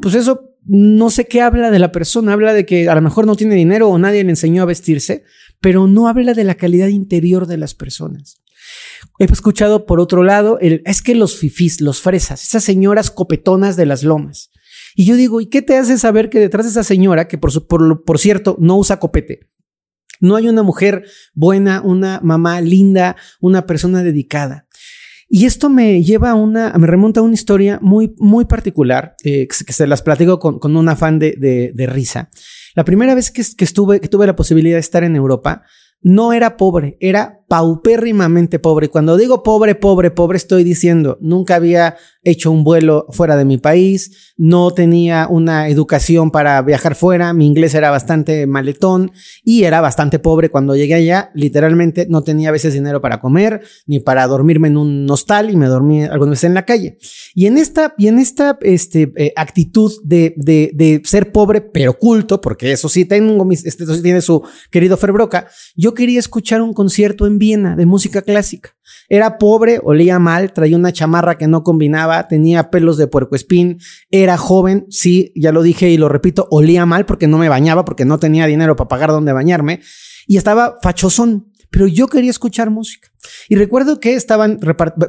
Pues 0.01 0.15
eso 0.15 0.55
no 0.67 1.11
sé 1.11 1.27
qué 1.27 1.43
habla 1.43 1.71
de 1.71 1.79
la 1.79 1.93
persona, 1.93 2.33
habla 2.33 2.53
de 2.53 2.65
que 2.65 2.89
a 2.89 2.95
lo 2.95 3.03
mejor 3.03 3.27
no 3.27 3.37
tiene 3.37 3.55
dinero 3.55 3.89
o 3.89 3.99
nadie 3.99 4.25
le 4.25 4.31
enseñó 4.31 4.63
a 4.63 4.67
vestirse, 4.67 5.25
pero 5.61 5.87
no 5.87 6.09
habla 6.09 6.35
de 6.35 6.45
la 6.45 6.55
calidad 6.55 6.89
interior 6.89 7.47
de 7.47 7.59
las 7.59 7.75
personas. 7.75 8.41
He 9.19 9.25
escuchado 9.25 9.87
por 9.87 10.01
otro 10.01 10.23
lado, 10.23 10.59
el, 10.61 10.83
es 10.87 11.03
que 11.03 11.15
los 11.15 11.37
fifís, 11.37 11.81
los 11.81 12.01
fresas, 12.01 12.43
esas 12.43 12.65
señoras 12.65 13.11
copetonas 13.11 13.77
de 13.77 13.87
las 13.87 14.03
lomas. 14.03 14.51
Y 14.95 15.05
yo 15.05 15.17
digo, 15.17 15.41
¿y 15.41 15.47
qué 15.47 15.61
te 15.63 15.77
hace 15.77 15.99
saber 15.99 16.31
que 16.31 16.41
detrás 16.41 16.67
de 16.67 16.71
esa 16.71 16.85
señora, 16.85 17.29
que 17.29 17.37
por, 17.37 17.67
por, 17.67 18.05
por 18.05 18.19
cierto 18.19 18.57
no 18.61 18.79
usa 18.79 18.99
copete, 18.99 19.51
no 20.21 20.37
hay 20.37 20.49
una 20.49 20.63
mujer 20.63 21.05
buena, 21.35 21.83
una 21.83 22.21
mamá 22.23 22.61
linda, 22.61 23.17
una 23.41 23.67
persona 23.67 24.03
dedicada? 24.03 24.64
Y 25.37 25.47
esto 25.47 25.69
me 25.69 26.01
lleva 26.01 26.31
a 26.31 26.35
una, 26.37 26.73
me 26.79 26.87
remonta 26.87 27.19
a 27.19 27.25
una 27.25 27.35
historia 27.35 27.81
muy, 27.83 28.15
muy 28.19 28.45
particular, 28.45 29.17
eh, 29.25 29.49
que 29.49 29.73
se 29.73 29.89
las 29.89 30.01
platico 30.01 30.39
con, 30.39 30.61
con 30.61 30.77
un 30.77 30.89
afán 30.89 31.19
de, 31.19 31.33
de, 31.37 31.73
de 31.75 31.87
risa. 31.89 32.31
La 32.77 32.85
primera 32.85 33.17
vez 33.17 33.33
que, 33.33 33.43
estuve, 33.43 34.01
que 34.01 34.07
tuve 34.07 34.29
la 34.29 34.37
posibilidad 34.37 34.77
de 34.77 34.81
estar 34.81 35.03
en 35.03 35.17
Europa, 35.17 35.65
no 36.01 36.33
era 36.33 36.57
pobre, 36.57 36.97
era 37.01 37.41
paupérrimamente 37.55 38.59
pobre. 38.59 38.89
Cuando 38.89 39.17
digo 39.17 39.45
pobre, 39.45 39.77
pobre, 39.77 40.11
pobre, 40.11 40.39
estoy 40.39 40.65
diciendo, 40.65 41.19
nunca 41.21 41.55
había 41.55 41.95
hecho 42.25 42.51
un 42.51 42.65
vuelo 42.65 43.07
fuera 43.11 43.37
de 43.37 43.45
mi 43.45 43.59
país, 43.59 44.33
no 44.37 44.73
tenía 44.73 45.29
una 45.31 45.69
educación 45.69 46.31
para 46.33 46.61
viajar 46.63 46.97
fuera, 46.97 47.33
mi 47.33 47.47
inglés 47.47 47.75
era 47.75 47.91
bastante 47.91 48.47
maletón 48.47 49.13
y 49.45 49.65
era 49.65 49.81
bastante 49.81 50.19
pobre 50.19 50.49
cuando 50.49 50.75
llegué 50.75 50.95
allá, 50.95 51.31
literalmente 51.35 52.07
no 52.09 52.25
tenía 52.25 52.49
a 52.49 52.53
veces 52.53 52.73
dinero 52.73 53.01
para 53.01 53.21
comer 53.21 53.63
ni 53.87 54.01
para 54.01 54.27
dormirme 54.27 54.69
en 54.69 54.77
un 54.77 55.09
hostal 55.09 55.51
y 55.51 55.57
me 55.57 55.67
dormí 55.67 56.03
algunas 56.03 56.31
veces 56.31 56.45
en 56.45 56.55
la 56.55 56.65
calle. 56.65 56.99
Y 57.35 57.47
en 57.47 57.59
esta, 57.59 57.95
y 57.99 58.09
en 58.09 58.19
esta 58.19 58.59
este, 58.63 59.13
eh, 59.17 59.33
actitud 59.37 59.93
de, 60.03 60.35
de, 60.37 60.71
de, 60.75 61.03
ser 61.05 61.31
pobre 61.31 61.61
pero 61.61 61.99
culto, 61.99 62.41
porque 62.41 62.73
eso 62.73 62.89
sí 62.89 63.05
tengo, 63.05 63.45
mis, 63.45 63.65
este, 63.65 63.85
eso 63.85 63.95
sí 63.95 64.03
tiene 64.03 64.23
su 64.23 64.43
querido 64.71 64.97
Ferbroca, 64.97 65.47
yo 65.77 65.95
quería 65.95 66.19
escuchar 66.19 66.63
un 66.63 66.73
concierto 66.73 67.27
en 67.27 67.39
De 67.77 67.85
música 67.85 68.23
clásica. 68.23 68.71
Era 69.09 69.37
pobre, 69.37 69.79
olía 69.83 70.19
mal, 70.19 70.53
traía 70.53 70.77
una 70.77 70.93
chamarra 70.93 71.37
que 71.37 71.47
no 71.47 71.63
combinaba, 71.63 72.27
tenía 72.27 72.71
pelos 72.71 72.97
de 72.97 73.07
puercoespín, 73.07 73.79
era 74.11 74.39
joven, 74.39 74.87
sí, 74.89 75.31
ya 75.37 75.53
lo 75.53 75.63
dije 75.63 75.91
y 75.91 75.99
lo 75.99 76.09
repito, 76.09 76.49
olía 76.51 76.87
mal 76.87 77.05
porque 77.05 77.29
no 77.29 77.37
me 77.37 77.51
bañaba, 77.51 77.85
porque 77.85 78.07
no 78.07 78.19
tenía 78.19 78.47
dinero 78.47 78.77
para 78.77 78.89
pagar 78.89 79.11
donde 79.11 79.35
bañarme, 79.35 79.81
y 80.27 80.39
estaba 80.39 80.79
fachosón 80.83 81.53
pero 81.75 81.89
yo 81.89 82.07
quería 82.07 82.31
escuchar 82.31 82.71
música. 82.71 83.09
Y 83.49 83.57
recuerdo 83.57 83.99
que 83.99 84.15
estaban 84.15 84.61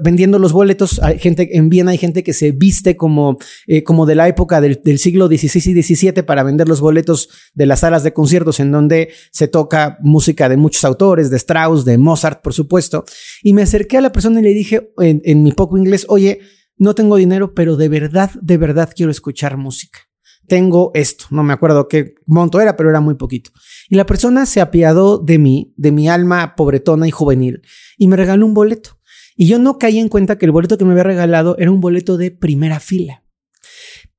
vendiendo 0.01 0.39
los 0.39 0.51
boletos. 0.51 0.99
Hay 1.03 1.19
gente 1.19 1.55
en 1.59 1.69
Viena, 1.69 1.91
hay 1.91 1.99
gente 1.99 2.23
que 2.23 2.33
se 2.33 2.53
viste 2.53 2.97
como, 2.97 3.37
eh, 3.67 3.83
como 3.83 4.07
de 4.07 4.15
la 4.15 4.27
época 4.27 4.61
del, 4.61 4.97
siglo 4.97 5.27
XVI 5.27 5.77
y 5.77 5.83
XVII 5.83 6.23
para 6.23 6.41
vender 6.41 6.67
los 6.67 6.81
boletos 6.81 7.29
de 7.53 7.67
las 7.67 7.81
salas 7.81 8.01
de 8.01 8.13
conciertos 8.13 8.59
en 8.59 8.71
donde 8.71 9.09
se 9.29 9.47
toca 9.47 9.99
música 10.01 10.49
de 10.49 10.57
muchos 10.57 10.83
autores, 10.85 11.29
de 11.29 11.37
Strauss, 11.37 11.85
de 11.85 11.99
Mozart, 11.99 12.41
por 12.41 12.55
supuesto. 12.55 13.05
Y 13.43 13.53
me 13.53 13.61
acerqué 13.61 13.97
a 13.97 14.01
la 14.01 14.11
persona 14.11 14.39
y 14.39 14.43
le 14.43 14.53
dije 14.55 14.89
en 14.97 15.43
mi 15.43 15.51
poco 15.51 15.77
inglés, 15.77 16.07
oye, 16.09 16.39
no 16.77 16.95
tengo 16.95 17.17
dinero, 17.17 17.53
pero 17.53 17.75
de 17.75 17.89
verdad, 17.89 18.31
de 18.41 18.57
verdad 18.57 18.89
quiero 18.95 19.11
escuchar 19.11 19.55
música 19.55 19.99
tengo 20.47 20.91
esto. 20.93 21.25
No 21.31 21.43
me 21.43 21.53
acuerdo 21.53 21.87
qué 21.87 22.15
monto 22.25 22.59
era, 22.59 22.75
pero 22.75 22.89
era 22.89 23.01
muy 23.01 23.15
poquito. 23.15 23.51
Y 23.89 23.95
la 23.95 24.05
persona 24.05 24.45
se 24.45 24.61
apiadó 24.61 25.17
de 25.17 25.37
mí, 25.37 25.73
de 25.77 25.91
mi 25.91 26.09
alma 26.09 26.55
pobretona 26.55 27.07
y 27.07 27.11
juvenil, 27.11 27.61
y 27.97 28.07
me 28.07 28.15
regaló 28.15 28.45
un 28.45 28.53
boleto. 28.53 28.99
Y 29.35 29.47
yo 29.47 29.59
no 29.59 29.77
caí 29.77 29.99
en 29.99 30.07
cuenta 30.07 30.37
que 30.37 30.45
el 30.45 30.51
boleto 30.51 30.77
que 30.77 30.85
me 30.85 30.91
había 30.91 31.03
regalado 31.03 31.57
era 31.57 31.71
un 31.71 31.81
boleto 31.81 32.17
de 32.17 32.31
primera 32.31 32.79
fila. 32.79 33.23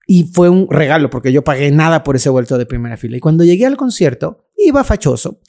Y 0.06 0.24
fue 0.24 0.48
un 0.48 0.68
regalo 0.70 1.10
porque 1.10 1.32
yo 1.32 1.42
pagué 1.42 1.70
nada 1.70 2.04
por 2.04 2.16
ese 2.16 2.28
boleto 2.28 2.58
de 2.58 2.66
primera 2.66 2.96
fila. 2.96 3.16
Y 3.16 3.20
cuando 3.20 3.44
llegué 3.44 3.66
al 3.66 3.76
concierto, 3.76 4.46
iba 4.56 4.84
fachoso. 4.84 5.40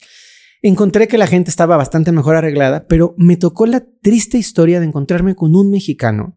Encontré 0.62 1.06
que 1.06 1.18
la 1.18 1.28
gente 1.28 1.50
estaba 1.50 1.76
bastante 1.76 2.10
mejor 2.10 2.34
arreglada, 2.34 2.86
pero 2.88 3.14
me 3.16 3.36
tocó 3.36 3.66
la 3.66 3.84
triste 4.02 4.38
historia 4.38 4.80
de 4.80 4.86
encontrarme 4.86 5.36
con 5.36 5.54
un 5.54 5.70
mexicano, 5.70 6.36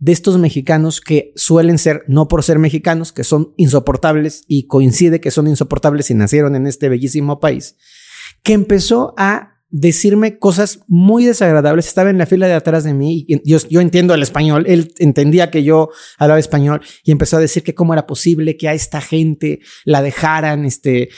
de 0.00 0.12
estos 0.12 0.38
mexicanos 0.38 1.00
que 1.00 1.32
suelen 1.36 1.78
ser, 1.78 2.02
no 2.08 2.26
por 2.26 2.42
ser 2.42 2.58
mexicanos, 2.58 3.12
que 3.12 3.22
son 3.22 3.52
insoportables 3.56 4.44
y 4.48 4.66
coincide 4.66 5.20
que 5.20 5.30
son 5.30 5.46
insoportables 5.46 6.10
y 6.10 6.14
nacieron 6.14 6.56
en 6.56 6.66
este 6.66 6.88
bellísimo 6.88 7.38
país, 7.38 7.76
que 8.42 8.54
empezó 8.54 9.14
a 9.18 9.59
decirme 9.70 10.38
cosas 10.38 10.80
muy 10.88 11.24
desagradables. 11.24 11.86
Estaba 11.86 12.10
en 12.10 12.18
la 12.18 12.26
fila 12.26 12.46
de 12.48 12.54
atrás 12.54 12.84
de 12.84 12.92
mí 12.92 13.24
y 13.28 13.40
yo, 13.48 13.80
entiendo 13.80 14.14
el 14.14 14.22
español. 14.22 14.64
Él 14.66 14.92
entendía 14.98 15.50
que 15.50 15.62
yo 15.62 15.90
hablaba 16.18 16.40
español 16.40 16.82
y 17.04 17.12
empezó 17.12 17.36
a 17.36 17.40
decir 17.40 17.62
que 17.62 17.74
cómo 17.74 17.92
era 17.92 18.06
posible 18.06 18.56
que 18.56 18.68
a 18.68 18.74
esta 18.74 19.00
gente 19.00 19.60
la 19.84 20.02
dejaran 20.02 20.64
este, 20.64 21.10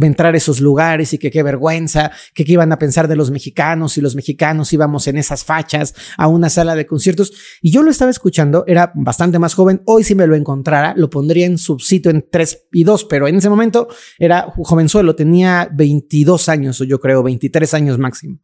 entrar 0.00 0.34
a 0.34 0.36
esos 0.36 0.60
lugares 0.60 1.12
y 1.12 1.18
que 1.18 1.30
qué 1.30 1.42
vergüenza, 1.42 2.12
que 2.34 2.44
qué 2.44 2.52
iban 2.52 2.72
a 2.72 2.78
pensar 2.78 3.08
de 3.08 3.16
los 3.16 3.30
mexicanos 3.30 3.98
y 3.98 4.00
los 4.00 4.14
mexicanos 4.14 4.72
íbamos 4.72 5.06
en 5.08 5.18
esas 5.18 5.44
fachas 5.44 5.94
a 6.16 6.28
una 6.28 6.48
sala 6.48 6.76
de 6.76 6.86
conciertos. 6.86 7.32
Y 7.60 7.72
yo 7.72 7.82
lo 7.82 7.90
estaba 7.90 8.10
escuchando, 8.10 8.64
era 8.66 8.92
bastante 8.94 9.38
más 9.38 9.54
joven. 9.54 9.82
Hoy 9.84 10.04
si 10.04 10.14
me 10.14 10.26
lo 10.26 10.36
encontrara, 10.36 10.94
lo 10.96 11.10
pondría 11.10 11.46
en 11.46 11.58
su 11.58 11.78
sitio 11.78 12.10
en 12.10 12.24
3 12.30 12.66
y 12.72 12.84
2, 12.84 13.04
pero 13.04 13.26
en 13.26 13.36
ese 13.36 13.48
momento 13.48 13.88
era 14.18 14.52
jovenzuelo, 14.56 15.16
tenía 15.16 15.68
22 15.72 16.48
años 16.48 16.80
o 16.80 16.84
yo 16.84 17.00
creo 17.00 17.22
23 17.22 17.74
años 17.74 17.95
máximo. 17.98 18.40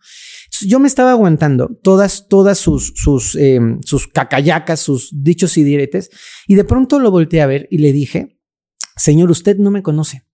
yo 0.63 0.79
me 0.79 0.89
estaba 0.89 1.11
aguantando 1.11 1.69
todas, 1.83 2.29
todas 2.29 2.59
sus, 2.59 2.93
sus, 2.97 3.35
eh, 3.37 3.61
sus 3.85 4.09
cacayacas, 4.09 4.81
sus 4.81 5.11
dichos 5.13 5.57
y 5.59 5.65
diretes, 5.65 6.11
y 6.47 6.55
de 6.55 6.65
pronto 6.65 6.99
lo 6.99 7.11
volteé 7.11 7.43
a 7.43 7.47
ver 7.47 7.69
y 7.71 7.79
le 7.79 7.93
dije, 7.93 8.39
señor, 8.97 9.31
usted 9.31 9.57
no 9.59 9.71
me 9.71 9.83
conoce. 9.83 10.25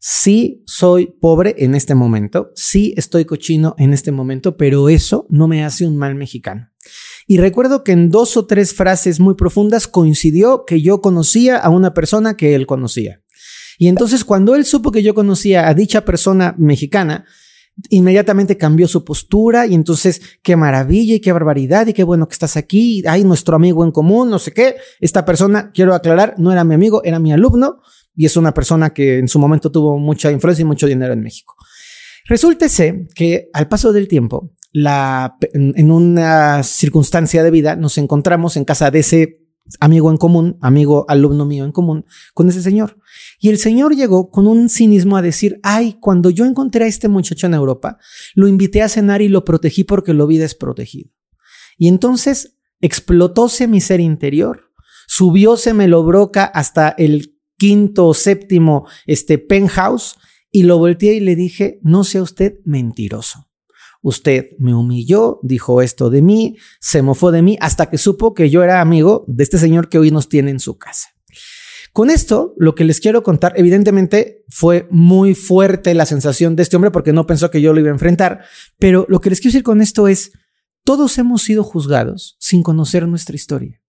Sí 0.00 0.62
soy 0.66 1.12
pobre 1.20 1.56
en 1.58 1.74
este 1.74 1.96
momento, 1.96 2.52
sí 2.54 2.94
estoy 2.96 3.24
cochino 3.24 3.74
en 3.78 3.92
este 3.92 4.12
momento, 4.12 4.56
pero 4.56 4.88
eso 4.88 5.26
no 5.28 5.48
me 5.48 5.64
hace 5.64 5.86
un 5.86 5.96
mal 5.96 6.14
mexicano. 6.14 6.70
Y 7.26 7.38
recuerdo 7.38 7.82
que 7.82 7.92
en 7.92 8.08
dos 8.08 8.36
o 8.36 8.46
tres 8.46 8.74
frases 8.74 9.18
muy 9.18 9.34
profundas 9.34 9.88
coincidió 9.88 10.64
que 10.64 10.80
yo 10.80 11.00
conocía 11.00 11.58
a 11.58 11.68
una 11.68 11.94
persona 11.94 12.36
que 12.36 12.54
él 12.54 12.66
conocía. 12.66 13.22
Y 13.76 13.88
entonces 13.88 14.24
cuando 14.24 14.54
él 14.54 14.64
supo 14.64 14.92
que 14.92 15.02
yo 15.02 15.14
conocía 15.14 15.68
a 15.68 15.74
dicha 15.74 16.04
persona 16.04 16.54
mexicana, 16.58 17.26
inmediatamente 17.90 18.56
cambió 18.56 18.88
su 18.88 19.04
postura 19.04 19.66
y 19.66 19.74
entonces 19.74 20.20
qué 20.42 20.56
maravilla 20.56 21.14
y 21.14 21.20
qué 21.20 21.32
barbaridad 21.32 21.86
y 21.86 21.92
qué 21.92 22.02
bueno 22.04 22.28
que 22.28 22.32
estás 22.32 22.56
aquí, 22.56 23.02
hay 23.06 23.24
nuestro 23.24 23.56
amigo 23.56 23.84
en 23.84 23.92
común, 23.92 24.30
no 24.30 24.38
sé 24.38 24.52
qué. 24.52 24.76
Esta 25.00 25.24
persona, 25.24 25.70
quiero 25.72 25.94
aclarar, 25.94 26.34
no 26.38 26.52
era 26.52 26.64
mi 26.64 26.74
amigo, 26.74 27.02
era 27.04 27.18
mi 27.18 27.32
alumno 27.32 27.80
y 28.14 28.26
es 28.26 28.36
una 28.36 28.52
persona 28.52 28.90
que 28.90 29.18
en 29.18 29.28
su 29.28 29.38
momento 29.38 29.70
tuvo 29.70 29.98
mucha 29.98 30.30
influencia 30.30 30.62
y 30.62 30.66
mucho 30.66 30.86
dinero 30.86 31.12
en 31.12 31.20
México. 31.20 31.54
Resulta 32.26 32.66
que 33.14 33.48
al 33.52 33.68
paso 33.68 33.92
del 33.92 34.06
tiempo, 34.06 34.52
la, 34.72 35.36
en 35.52 35.90
una 35.90 36.62
circunstancia 36.62 37.42
de 37.42 37.50
vida, 37.50 37.74
nos 37.74 37.96
encontramos 37.96 38.56
en 38.56 38.64
casa 38.64 38.90
de 38.90 38.98
ese 38.98 39.47
amigo 39.80 40.10
en 40.10 40.16
común, 40.16 40.56
amigo 40.60 41.04
alumno 41.08 41.44
mío 41.44 41.64
en 41.64 41.72
común, 41.72 42.04
con 42.34 42.48
ese 42.48 42.62
señor. 42.62 42.98
Y 43.40 43.48
el 43.48 43.58
señor 43.58 43.94
llegó 43.94 44.30
con 44.30 44.46
un 44.46 44.68
cinismo 44.68 45.16
a 45.16 45.22
decir, 45.22 45.60
ay, 45.62 45.96
cuando 46.00 46.30
yo 46.30 46.44
encontré 46.44 46.84
a 46.84 46.88
este 46.88 47.08
muchacho 47.08 47.46
en 47.46 47.54
Europa, 47.54 47.98
lo 48.34 48.48
invité 48.48 48.82
a 48.82 48.88
cenar 48.88 49.22
y 49.22 49.28
lo 49.28 49.44
protegí 49.44 49.84
porque 49.84 50.14
lo 50.14 50.26
vi 50.26 50.38
desprotegido. 50.38 51.10
Y 51.76 51.88
entonces 51.88 52.56
explotóse 52.80 53.66
mi 53.66 53.80
ser 53.80 54.00
interior, 54.00 54.72
subióse 55.06 55.74
me 55.74 55.88
lo 55.88 56.04
broca 56.04 56.44
hasta 56.44 56.90
el 56.90 57.36
quinto 57.56 58.06
o 58.06 58.14
séptimo 58.14 58.86
este 59.06 59.38
penthouse 59.38 60.16
y 60.50 60.62
lo 60.62 60.78
volteé 60.78 61.14
y 61.14 61.20
le 61.20 61.36
dije, 61.36 61.80
no 61.82 62.04
sea 62.04 62.22
usted 62.22 62.60
mentiroso. 62.64 63.47
Usted 64.00 64.50
me 64.58 64.74
humilló, 64.74 65.40
dijo 65.42 65.82
esto 65.82 66.10
de 66.10 66.22
mí, 66.22 66.56
se 66.80 67.02
mofó 67.02 67.32
de 67.32 67.42
mí, 67.42 67.58
hasta 67.60 67.86
que 67.90 67.98
supo 67.98 68.34
que 68.34 68.48
yo 68.48 68.62
era 68.62 68.80
amigo 68.80 69.24
de 69.26 69.42
este 69.42 69.58
señor 69.58 69.88
que 69.88 69.98
hoy 69.98 70.10
nos 70.10 70.28
tiene 70.28 70.50
en 70.50 70.60
su 70.60 70.78
casa. 70.78 71.08
Con 71.92 72.10
esto, 72.10 72.54
lo 72.58 72.74
que 72.74 72.84
les 72.84 73.00
quiero 73.00 73.22
contar, 73.22 73.54
evidentemente 73.56 74.44
fue 74.48 74.86
muy 74.90 75.34
fuerte 75.34 75.94
la 75.94 76.06
sensación 76.06 76.54
de 76.54 76.62
este 76.62 76.76
hombre 76.76 76.92
porque 76.92 77.12
no 77.12 77.26
pensó 77.26 77.50
que 77.50 77.60
yo 77.60 77.72
lo 77.72 77.80
iba 77.80 77.88
a 77.88 77.92
enfrentar, 77.92 78.44
pero 78.78 79.04
lo 79.08 79.20
que 79.20 79.30
les 79.30 79.40
quiero 79.40 79.52
decir 79.52 79.64
con 79.64 79.80
esto 79.80 80.06
es, 80.06 80.30
todos 80.84 81.18
hemos 81.18 81.42
sido 81.42 81.64
juzgados 81.64 82.36
sin 82.38 82.62
conocer 82.62 83.08
nuestra 83.08 83.34
historia. 83.34 83.80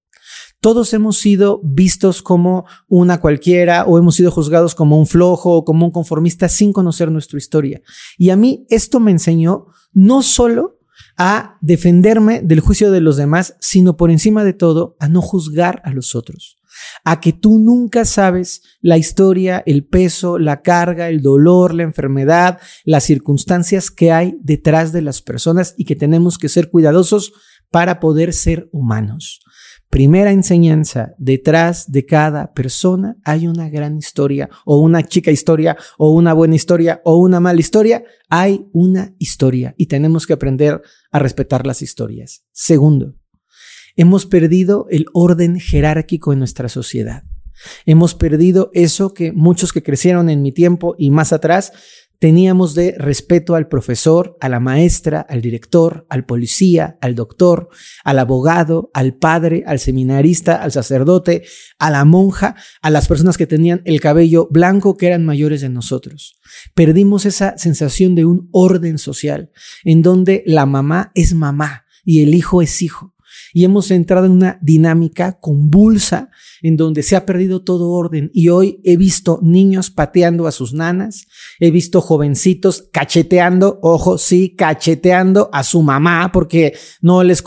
Todos 0.61 0.93
hemos 0.93 1.17
sido 1.17 1.61
vistos 1.63 2.21
como 2.21 2.65
una 2.87 3.21
cualquiera 3.21 3.85
o 3.85 3.97
hemos 3.97 4.15
sido 4.15 4.29
juzgados 4.29 4.75
como 4.75 4.99
un 4.99 5.07
flojo 5.07 5.53
o 5.53 5.63
como 5.63 5.85
un 5.85 5.91
conformista 5.91 6.49
sin 6.49 6.73
conocer 6.73 7.11
nuestra 7.11 7.37
historia. 7.37 7.81
Y 8.17 8.29
a 8.29 8.35
mí 8.35 8.65
esto 8.69 8.99
me 8.99 9.11
enseñó 9.11 9.67
no 9.93 10.21
solo 10.21 10.79
a 11.17 11.57
defenderme 11.61 12.41
del 12.41 12.59
juicio 12.59 12.91
de 12.91 13.01
los 13.01 13.15
demás, 13.15 13.55
sino 13.59 13.95
por 13.95 14.11
encima 14.11 14.43
de 14.43 14.53
todo 14.53 14.97
a 14.99 15.07
no 15.07 15.21
juzgar 15.21 15.81
a 15.85 15.91
los 15.91 16.15
otros, 16.15 16.57
a 17.03 17.19
que 17.19 17.33
tú 17.33 17.59
nunca 17.59 18.03
sabes 18.05 18.61
la 18.81 18.97
historia, 18.97 19.63
el 19.65 19.85
peso, 19.85 20.39
la 20.39 20.61
carga, 20.61 21.09
el 21.09 21.21
dolor, 21.21 21.73
la 21.73 21.83
enfermedad, 21.83 22.59
las 22.83 23.05
circunstancias 23.05 23.91
que 23.91 24.11
hay 24.11 24.37
detrás 24.41 24.91
de 24.91 25.01
las 25.01 25.21
personas 25.21 25.73
y 25.77 25.85
que 25.85 25.95
tenemos 25.95 26.37
que 26.37 26.49
ser 26.49 26.69
cuidadosos 26.69 27.33
para 27.71 27.99
poder 27.99 28.33
ser 28.33 28.69
humanos. 28.71 29.41
Primera 29.89 30.31
enseñanza, 30.31 31.15
detrás 31.17 31.91
de 31.91 32.05
cada 32.05 32.53
persona 32.53 33.17
hay 33.23 33.47
una 33.47 33.69
gran 33.69 33.97
historia 33.97 34.47
o 34.63 34.79
una 34.79 35.01
chica 35.01 35.31
historia 35.31 35.77
o 35.97 36.11
una 36.11 36.33
buena 36.33 36.53
historia 36.53 37.01
o 37.05 37.17
una 37.17 37.39
mala 37.39 37.59
historia. 37.59 38.03
Hay 38.29 38.67
una 38.71 39.15
historia 39.17 39.73
y 39.77 39.87
tenemos 39.87 40.27
que 40.27 40.33
aprender 40.33 40.79
a 41.11 41.17
respetar 41.17 41.65
las 41.65 41.81
historias. 41.81 42.43
Segundo, 42.51 43.15
hemos 43.95 44.27
perdido 44.27 44.85
el 44.91 45.07
orden 45.11 45.59
jerárquico 45.59 46.33
en 46.33 46.39
nuestra 46.39 46.69
sociedad. 46.69 47.23
Hemos 47.87 48.13
perdido 48.13 48.69
eso 48.75 49.15
que 49.15 49.31
muchos 49.31 49.73
que 49.73 49.81
crecieron 49.81 50.29
en 50.29 50.43
mi 50.43 50.51
tiempo 50.51 50.93
y 50.99 51.09
más 51.09 51.33
atrás 51.33 51.73
teníamos 52.19 52.75
de 52.75 52.95
respeto 52.97 53.55
al 53.55 53.67
profesor, 53.69 54.37
a 54.41 54.49
la 54.49 54.59
maestra, 54.59 55.21
al 55.21 55.41
director, 55.41 56.05
al 56.09 56.25
policía, 56.25 56.97
al 57.01 57.15
doctor, 57.15 57.69
al 58.03 58.19
abogado, 58.19 58.91
al 58.93 59.15
padre, 59.15 59.63
al 59.65 59.79
seminarista, 59.79 60.61
al 60.61 60.73
sacerdote, 60.73 61.43
a 61.79 61.89
la 61.89 62.03
monja, 62.03 62.55
a 62.81 62.89
las 62.89 63.07
personas 63.07 63.37
que 63.37 63.47
tenían 63.47 63.81
el 63.85 64.01
cabello 64.01 64.49
blanco 64.51 64.97
que 64.97 65.07
eran 65.07 65.25
mayores 65.25 65.61
de 65.61 65.69
nosotros. 65.69 66.39
Perdimos 66.75 67.25
esa 67.25 67.57
sensación 67.57 68.15
de 68.15 68.25
un 68.25 68.49
orden 68.51 68.97
social 68.97 69.51
en 69.85 70.01
donde 70.01 70.43
la 70.45 70.65
mamá 70.65 71.11
es 71.15 71.33
mamá 71.33 71.85
y 72.03 72.21
el 72.21 72.35
hijo 72.35 72.61
es 72.61 72.81
hijo. 72.81 73.15
Y 73.53 73.63
hemos 73.63 73.91
entrado 73.91 74.25
en 74.25 74.33
una 74.33 74.59
dinámica 74.61 75.39
convulsa 75.39 76.29
en 76.61 76.77
donde 76.77 77.03
se 77.03 77.15
ha 77.15 77.25
perdido 77.25 77.61
todo 77.61 77.89
orden. 77.89 78.31
Y 78.33 78.49
hoy 78.49 78.79
he 78.83 78.97
visto 78.97 79.39
niños 79.41 79.89
pateando 79.89 80.47
a 80.47 80.51
sus 80.51 80.73
nanas, 80.73 81.27
he 81.59 81.71
visto 81.71 82.01
jovencitos 82.01 82.89
cacheteando, 82.91 83.79
ojo, 83.81 84.17
sí, 84.17 84.55
cacheteando 84.55 85.49
a 85.51 85.63
su 85.63 85.81
mamá 85.81 86.31
porque 86.31 86.73
no 87.01 87.23
les, 87.23 87.43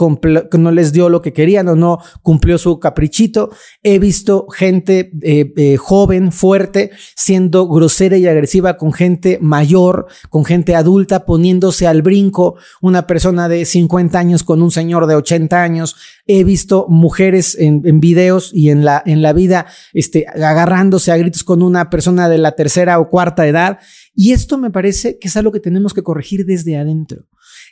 no 0.59 0.71
les 0.71 0.93
dio 0.93 1.09
lo 1.09 1.23
que 1.23 1.33
querían 1.33 1.69
o 1.69 1.77
no 1.77 1.99
cumplió 2.23 2.59
su 2.59 2.79
caprichito, 2.79 3.51
he 3.83 3.99
visto 3.99 4.47
gente 4.49 5.13
eh, 5.23 5.53
eh, 5.57 5.77
joven, 5.77 6.33
fuerte, 6.33 6.91
siendo 7.17 7.69
grosera 7.69 8.17
y 8.17 8.27
agresiva 8.27 8.77
con 8.77 8.93
gente 8.93 9.39
mayor, 9.41 10.07
con 10.31 10.45
gente 10.45 10.75
adulta, 10.75 11.25
poniéndose 11.25 11.87
al 11.87 12.03
brinco, 12.03 12.57
una 12.81 13.07
persona 13.07 13.49
de 13.49 13.65
50 13.65 14.19
años 14.19 14.45
con 14.45 14.63
un 14.63 14.71
señor 14.71 15.07
de 15.07 15.15
80 15.15 15.63
años, 15.63 15.97
he 16.27 16.45
visto 16.45 16.87
mujeres 16.89 17.57
en, 17.59 17.83
videos 18.01 18.51
y 18.55 18.71
en 18.71 18.85
la 18.85 19.03
en 19.05 19.23
la 19.23 19.33
vida 19.33 19.67
este, 19.93 20.27
agarrándose 20.29 21.11
a 21.13 21.17
gritos 21.17 21.45
con 21.45 21.63
una 21.63 21.91
persona 21.91 22.29
de 22.29 22.39
la 22.39 22.53
tercera 22.53 22.99
o 23.01 23.09
cuarta 23.09 23.47
edad. 23.47 23.79
Y 24.15 24.33
esto 24.33 24.59
me 24.59 24.71
parece 24.71 25.19
que 25.19 25.29
es 25.29 25.37
algo 25.37 25.53
que 25.53 25.61
tenemos 25.61 25.95
que 25.95 26.03
corregir 26.03 26.47
desde 26.47 26.77
adentro. 26.77 27.27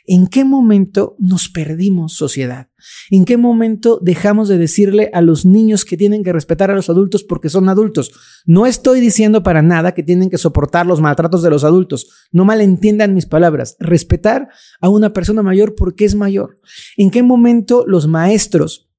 ¿En 0.05 0.27
qué 0.27 0.43
momento 0.43 1.15
nos 1.19 1.49
perdimos 1.49 2.13
sociedad? 2.13 2.67
¿En 3.09 3.25
qué 3.25 3.37
momento 3.37 3.99
dejamos 4.01 4.47
de 4.47 4.57
decirle 4.57 5.09
a 5.13 5.21
los 5.21 5.45
niños 5.45 5.85
que 5.85 5.97
tienen 5.97 6.23
que 6.23 6.33
respetar 6.33 6.71
a 6.71 6.75
los 6.75 6.89
adultos 6.89 7.23
porque 7.23 7.49
son 7.49 7.69
adultos? 7.69 8.11
No 8.45 8.65
estoy 8.65 8.99
diciendo 8.99 9.43
para 9.43 9.61
nada 9.61 9.93
que 9.93 10.03
tienen 10.03 10.29
que 10.29 10.37
soportar 10.37 10.85
los 10.85 11.01
maltratos 11.01 11.43
de 11.43 11.49
los 11.49 11.63
adultos. 11.63 12.27
No 12.31 12.45
malentiendan 12.45 13.13
mis 13.13 13.25
palabras. 13.25 13.75
Respetar 13.79 14.49
a 14.79 14.89
una 14.89 15.13
persona 15.13 15.43
mayor 15.43 15.75
porque 15.75 16.05
es 16.05 16.15
mayor. 16.15 16.57
¿En 16.97 17.11
qué 17.11 17.23
momento 17.23 17.85
los 17.87 18.07
maestros 18.07 18.90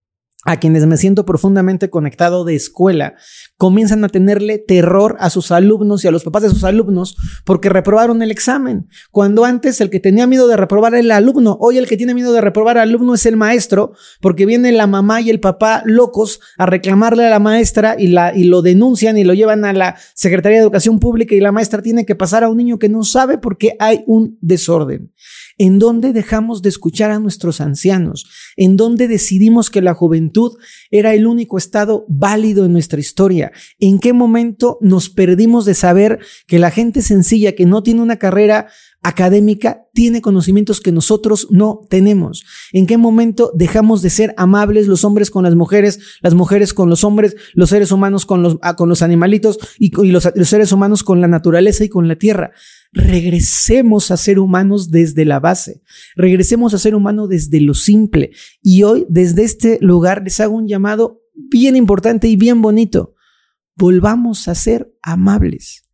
a 0.44 0.58
quienes 0.58 0.86
me 0.86 0.96
siento 0.96 1.24
profundamente 1.24 1.88
conectado 1.88 2.44
de 2.44 2.56
escuela, 2.56 3.14
comienzan 3.56 4.04
a 4.04 4.08
tenerle 4.08 4.58
terror 4.58 5.16
a 5.20 5.30
sus 5.30 5.52
alumnos 5.52 6.04
y 6.04 6.08
a 6.08 6.10
los 6.10 6.24
papás 6.24 6.42
de 6.42 6.50
sus 6.50 6.64
alumnos 6.64 7.16
porque 7.44 7.68
reprobaron 7.68 8.22
el 8.22 8.32
examen. 8.32 8.88
Cuando 9.12 9.44
antes 9.44 9.80
el 9.80 9.88
que 9.88 10.00
tenía 10.00 10.26
miedo 10.26 10.48
de 10.48 10.56
reprobar 10.56 10.94
era 10.94 11.00
el 11.00 11.10
alumno, 11.12 11.56
hoy 11.60 11.78
el 11.78 11.86
que 11.86 11.96
tiene 11.96 12.14
miedo 12.14 12.32
de 12.32 12.40
reprobar 12.40 12.78
al 12.78 12.88
alumno 12.88 13.14
es 13.14 13.24
el 13.24 13.36
maestro, 13.36 13.92
porque 14.20 14.46
viene 14.46 14.72
la 14.72 14.88
mamá 14.88 15.20
y 15.20 15.30
el 15.30 15.38
papá 15.38 15.82
locos 15.84 16.40
a 16.58 16.66
reclamarle 16.66 17.26
a 17.26 17.30
la 17.30 17.38
maestra 17.38 17.94
y, 17.96 18.08
la, 18.08 18.36
y 18.36 18.44
lo 18.44 18.62
denuncian 18.62 19.16
y 19.18 19.24
lo 19.24 19.34
llevan 19.34 19.64
a 19.64 19.72
la 19.72 19.96
Secretaría 20.14 20.58
de 20.58 20.64
Educación 20.64 20.98
Pública 20.98 21.36
y 21.36 21.40
la 21.40 21.52
maestra 21.52 21.82
tiene 21.82 22.04
que 22.04 22.16
pasar 22.16 22.42
a 22.42 22.48
un 22.48 22.56
niño 22.56 22.78
que 22.80 22.88
no 22.88 23.04
sabe 23.04 23.38
porque 23.38 23.76
hay 23.78 24.02
un 24.06 24.38
desorden 24.40 25.12
en 25.58 25.78
dónde 25.78 26.12
dejamos 26.12 26.62
de 26.62 26.68
escuchar 26.68 27.10
a 27.10 27.18
nuestros 27.18 27.60
ancianos, 27.60 28.26
en 28.56 28.76
dónde 28.76 29.08
decidimos 29.08 29.70
que 29.70 29.82
la 29.82 29.94
juventud 29.94 30.52
era 30.90 31.14
el 31.14 31.26
único 31.26 31.58
estado 31.58 32.04
válido 32.08 32.64
en 32.64 32.72
nuestra 32.72 33.00
historia, 33.00 33.52
en 33.78 33.98
qué 33.98 34.12
momento 34.12 34.78
nos 34.80 35.10
perdimos 35.10 35.64
de 35.64 35.74
saber 35.74 36.18
que 36.46 36.58
la 36.58 36.70
gente 36.70 37.02
sencilla 37.02 37.54
que 37.54 37.66
no 37.66 37.82
tiene 37.82 38.02
una 38.02 38.16
carrera 38.16 38.68
académica 39.02 39.86
tiene 39.92 40.22
conocimientos 40.22 40.80
que 40.80 40.92
nosotros 40.92 41.48
no 41.50 41.80
tenemos. 41.88 42.44
¿En 42.72 42.86
qué 42.86 42.96
momento 42.96 43.50
dejamos 43.54 44.00
de 44.00 44.10
ser 44.10 44.34
amables 44.36 44.86
los 44.86 45.04
hombres 45.04 45.30
con 45.30 45.42
las 45.44 45.54
mujeres, 45.54 45.98
las 46.22 46.34
mujeres 46.34 46.72
con 46.72 46.88
los 46.88 47.04
hombres, 47.04 47.36
los 47.54 47.70
seres 47.70 47.90
humanos 47.92 48.26
con 48.26 48.42
los, 48.42 48.58
ah, 48.62 48.76
con 48.76 48.88
los 48.88 49.02
animalitos 49.02 49.58
y, 49.78 49.90
los 50.10 50.24
seres 50.44 50.72
humanos 50.72 51.02
con 51.02 51.20
la 51.20 51.28
naturaleza 51.28 51.84
y 51.84 51.88
con 51.88 52.08
la 52.08 52.16
tierra? 52.16 52.52
regresemos 52.92 54.10
a 54.10 54.18
ser 54.18 54.38
humanos 54.38 54.90
desde 54.90 55.24
la 55.24 55.40
base, 55.40 55.82
regresemos 56.14 56.74
a 56.74 56.78
ser 56.78 56.94
humanos 56.94 57.28
desde 57.28 57.60
lo 57.60 57.74
simple. 57.74 58.32
Y 58.60 58.82
hoy, 58.82 59.06
desde 59.08 59.44
este 59.44 59.78
lugar, 59.80 60.22
les 60.24 60.40
hago 60.40 60.54
un 60.54 60.68
llamado 60.68 61.22
bien 61.34 61.74
importante 61.74 62.28
y 62.28 62.36
bien 62.36 62.60
bonito. 62.60 63.14
Volvamos 63.76 64.46
a 64.48 64.54
ser 64.54 64.92
amables, 65.02 65.88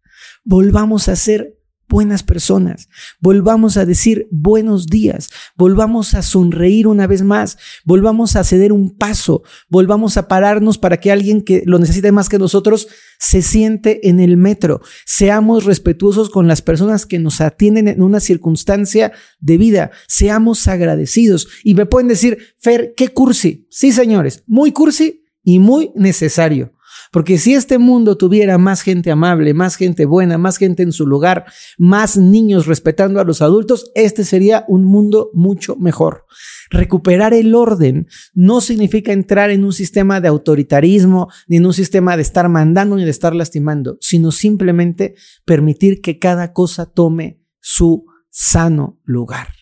volvamos 0.44 1.08
a 1.08 1.14
ser 1.14 1.57
buenas 1.88 2.22
personas. 2.22 2.88
Volvamos 3.20 3.76
a 3.76 3.86
decir 3.86 4.28
buenos 4.30 4.86
días, 4.86 5.30
volvamos 5.56 6.14
a 6.14 6.22
sonreír 6.22 6.86
una 6.86 7.06
vez 7.06 7.22
más, 7.22 7.58
volvamos 7.84 8.36
a 8.36 8.44
ceder 8.44 8.72
un 8.72 8.96
paso, 8.96 9.42
volvamos 9.68 10.16
a 10.16 10.28
pararnos 10.28 10.78
para 10.78 10.98
que 10.98 11.10
alguien 11.10 11.42
que 11.42 11.62
lo 11.64 11.78
necesite 11.78 12.12
más 12.12 12.28
que 12.28 12.38
nosotros 12.38 12.88
se 13.18 13.42
siente 13.42 14.08
en 14.08 14.20
el 14.20 14.36
metro. 14.36 14.80
Seamos 15.06 15.64
respetuosos 15.64 16.30
con 16.30 16.46
las 16.46 16.62
personas 16.62 17.06
que 17.06 17.18
nos 17.18 17.40
atienden 17.40 17.88
en 17.88 18.02
una 18.02 18.20
circunstancia 18.20 19.12
de 19.40 19.58
vida. 19.58 19.90
Seamos 20.06 20.68
agradecidos. 20.68 21.48
Y 21.64 21.74
me 21.74 21.86
pueden 21.86 22.08
decir, 22.08 22.38
Fer, 22.58 22.94
¿qué 22.96 23.08
cursi? 23.08 23.66
Sí, 23.70 23.92
señores, 23.92 24.44
muy 24.46 24.72
cursi 24.72 25.24
y 25.42 25.58
muy 25.58 25.90
necesario. 25.94 26.72
Porque 27.12 27.38
si 27.38 27.54
este 27.54 27.78
mundo 27.78 28.16
tuviera 28.16 28.58
más 28.58 28.82
gente 28.82 29.10
amable, 29.10 29.54
más 29.54 29.76
gente 29.76 30.04
buena, 30.04 30.38
más 30.38 30.58
gente 30.58 30.82
en 30.82 30.92
su 30.92 31.06
lugar, 31.06 31.46
más 31.78 32.16
niños 32.16 32.66
respetando 32.66 33.20
a 33.20 33.24
los 33.24 33.42
adultos, 33.42 33.90
este 33.94 34.24
sería 34.24 34.64
un 34.68 34.84
mundo 34.84 35.30
mucho 35.32 35.76
mejor. 35.76 36.26
Recuperar 36.70 37.34
el 37.34 37.54
orden 37.54 38.08
no 38.34 38.60
significa 38.60 39.12
entrar 39.12 39.50
en 39.50 39.64
un 39.64 39.72
sistema 39.72 40.20
de 40.20 40.28
autoritarismo, 40.28 41.28
ni 41.46 41.56
en 41.56 41.66
un 41.66 41.74
sistema 41.74 42.16
de 42.16 42.22
estar 42.22 42.48
mandando 42.48 42.96
ni 42.96 43.04
de 43.04 43.10
estar 43.10 43.34
lastimando, 43.34 43.96
sino 44.00 44.30
simplemente 44.30 45.14
permitir 45.44 46.00
que 46.00 46.18
cada 46.18 46.52
cosa 46.52 46.86
tome 46.86 47.40
su 47.60 48.04
sano 48.30 49.00
lugar. 49.04 49.57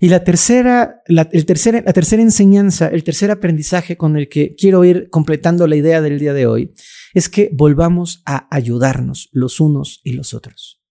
Y 0.00 0.08
la 0.08 0.24
tercera, 0.24 1.02
la, 1.06 1.28
el 1.32 1.46
la 1.84 1.92
tercera 1.92 2.22
enseñanza, 2.22 2.88
el 2.88 3.04
tercer 3.04 3.30
aprendizaje 3.30 3.96
con 3.96 4.16
el 4.16 4.28
que 4.28 4.54
quiero 4.54 4.84
ir 4.84 5.08
completando 5.10 5.66
la 5.66 5.76
idea 5.76 6.00
del 6.00 6.18
día 6.18 6.32
de 6.32 6.46
hoy, 6.46 6.72
es 7.12 7.28
que 7.28 7.50
volvamos 7.52 8.22
a 8.26 8.48
ayudarnos 8.54 9.28
los 9.32 9.60
unos 9.60 10.00
y 10.04 10.12
los 10.12 10.34
otros. 10.34 10.82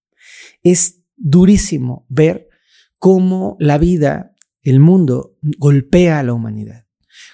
Es 0.64 1.02
durísimo 1.18 2.06
ver 2.10 2.50
cómo 2.98 3.58
la 3.60 3.78
vida, 3.78 4.34
el 4.62 4.80
mundo, 4.80 5.38
golpea 5.42 6.20
a 6.20 6.24
la 6.24 6.34
humanidad. 6.34 6.86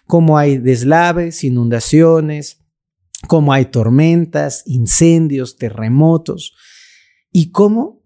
Cómo 0.06 0.38
hay 0.38 0.58
deslaves, 0.58 1.44
inundaciones, 1.44 2.60
cómo 3.28 3.54
hay 3.54 3.66
tormentas, 3.66 4.64
incendios, 4.66 5.58
terremotos, 5.58 6.54
y 7.32 7.52
cómo 7.52 8.04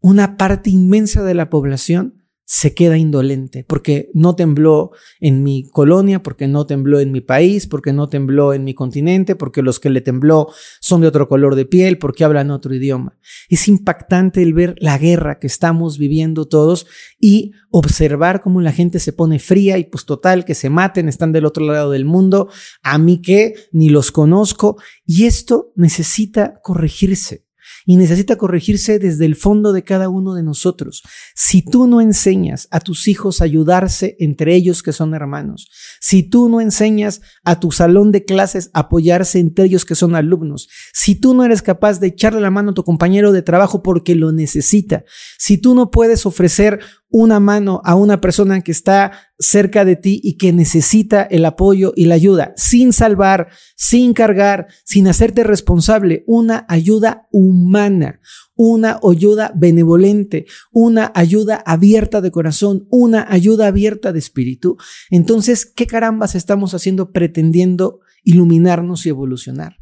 una 0.00 0.36
parte 0.36 0.70
inmensa 0.70 1.22
de 1.22 1.34
la 1.34 1.50
población 1.50 2.21
se 2.54 2.74
queda 2.74 2.98
indolente, 2.98 3.64
porque 3.66 4.10
no 4.12 4.36
tembló 4.36 4.90
en 5.20 5.42
mi 5.42 5.70
colonia, 5.70 6.22
porque 6.22 6.48
no 6.48 6.66
tembló 6.66 7.00
en 7.00 7.10
mi 7.10 7.22
país, 7.22 7.66
porque 7.66 7.94
no 7.94 8.10
tembló 8.10 8.52
en 8.52 8.62
mi 8.62 8.74
continente, 8.74 9.36
porque 9.36 9.62
los 9.62 9.80
que 9.80 9.88
le 9.88 10.02
tembló 10.02 10.48
son 10.78 11.00
de 11.00 11.06
otro 11.06 11.28
color 11.28 11.54
de 11.54 11.64
piel, 11.64 11.96
porque 11.96 12.24
hablan 12.24 12.50
otro 12.50 12.74
idioma. 12.74 13.16
Es 13.48 13.68
impactante 13.68 14.42
el 14.42 14.52
ver 14.52 14.74
la 14.80 14.98
guerra 14.98 15.38
que 15.38 15.46
estamos 15.46 15.96
viviendo 15.96 16.46
todos 16.46 16.86
y 17.18 17.52
observar 17.70 18.42
cómo 18.42 18.60
la 18.60 18.72
gente 18.72 19.00
se 19.00 19.14
pone 19.14 19.38
fría 19.38 19.78
y 19.78 19.84
pues 19.84 20.04
total, 20.04 20.44
que 20.44 20.54
se 20.54 20.68
maten, 20.68 21.08
están 21.08 21.32
del 21.32 21.46
otro 21.46 21.64
lado 21.64 21.90
del 21.90 22.04
mundo, 22.04 22.50
a 22.82 22.98
mí 22.98 23.22
que 23.22 23.54
ni 23.72 23.88
los 23.88 24.12
conozco, 24.12 24.76
y 25.06 25.24
esto 25.24 25.72
necesita 25.74 26.60
corregirse 26.62 27.41
y 27.86 27.96
necesita 27.96 28.36
corregirse 28.36 28.98
desde 28.98 29.24
el 29.24 29.36
fondo 29.36 29.72
de 29.72 29.84
cada 29.84 30.08
uno 30.08 30.34
de 30.34 30.42
nosotros. 30.42 31.02
Si 31.34 31.62
tú 31.62 31.86
no 31.86 32.00
enseñas 32.00 32.68
a 32.70 32.80
tus 32.80 33.08
hijos 33.08 33.40
a 33.40 33.44
ayudarse 33.44 34.16
entre 34.18 34.54
ellos 34.54 34.82
que 34.82 34.92
son 34.92 35.14
hermanos, 35.14 35.68
si 36.00 36.22
tú 36.22 36.48
no 36.48 36.60
enseñas 36.60 37.20
a 37.44 37.60
tu 37.60 37.70
salón 37.72 38.12
de 38.12 38.24
clases 38.24 38.70
a 38.74 38.80
apoyarse 38.80 39.38
entre 39.38 39.64
ellos 39.64 39.84
que 39.84 39.94
son 39.94 40.14
alumnos, 40.14 40.68
si 40.92 41.14
tú 41.14 41.34
no 41.34 41.44
eres 41.44 41.62
capaz 41.62 42.00
de 42.00 42.08
echarle 42.08 42.40
la 42.40 42.50
mano 42.50 42.70
a 42.70 42.74
tu 42.74 42.84
compañero 42.84 43.32
de 43.32 43.42
trabajo 43.42 43.82
porque 43.82 44.14
lo 44.14 44.32
necesita, 44.32 45.04
si 45.38 45.58
tú 45.58 45.74
no 45.74 45.90
puedes 45.90 46.26
ofrecer 46.26 46.80
una 47.12 47.40
mano 47.40 47.82
a 47.84 47.94
una 47.94 48.20
persona 48.20 48.62
que 48.62 48.72
está 48.72 49.12
cerca 49.38 49.84
de 49.84 49.96
ti 49.96 50.18
y 50.24 50.38
que 50.38 50.52
necesita 50.52 51.22
el 51.22 51.44
apoyo 51.44 51.92
y 51.94 52.06
la 52.06 52.14
ayuda, 52.14 52.54
sin 52.56 52.92
salvar, 52.94 53.48
sin 53.76 54.14
cargar, 54.14 54.66
sin 54.84 55.06
hacerte 55.06 55.44
responsable, 55.44 56.24
una 56.26 56.64
ayuda 56.68 57.28
humana, 57.30 58.20
una 58.54 58.98
ayuda 59.08 59.52
benevolente, 59.54 60.46
una 60.72 61.12
ayuda 61.14 61.62
abierta 61.66 62.22
de 62.22 62.30
corazón, 62.30 62.86
una 62.90 63.26
ayuda 63.28 63.66
abierta 63.66 64.12
de 64.12 64.18
espíritu. 64.18 64.78
Entonces, 65.10 65.66
¿qué 65.66 65.86
carambas 65.86 66.34
estamos 66.34 66.72
haciendo 66.72 67.12
pretendiendo 67.12 68.00
iluminarnos 68.24 69.04
y 69.04 69.10
evolucionar? 69.10 69.76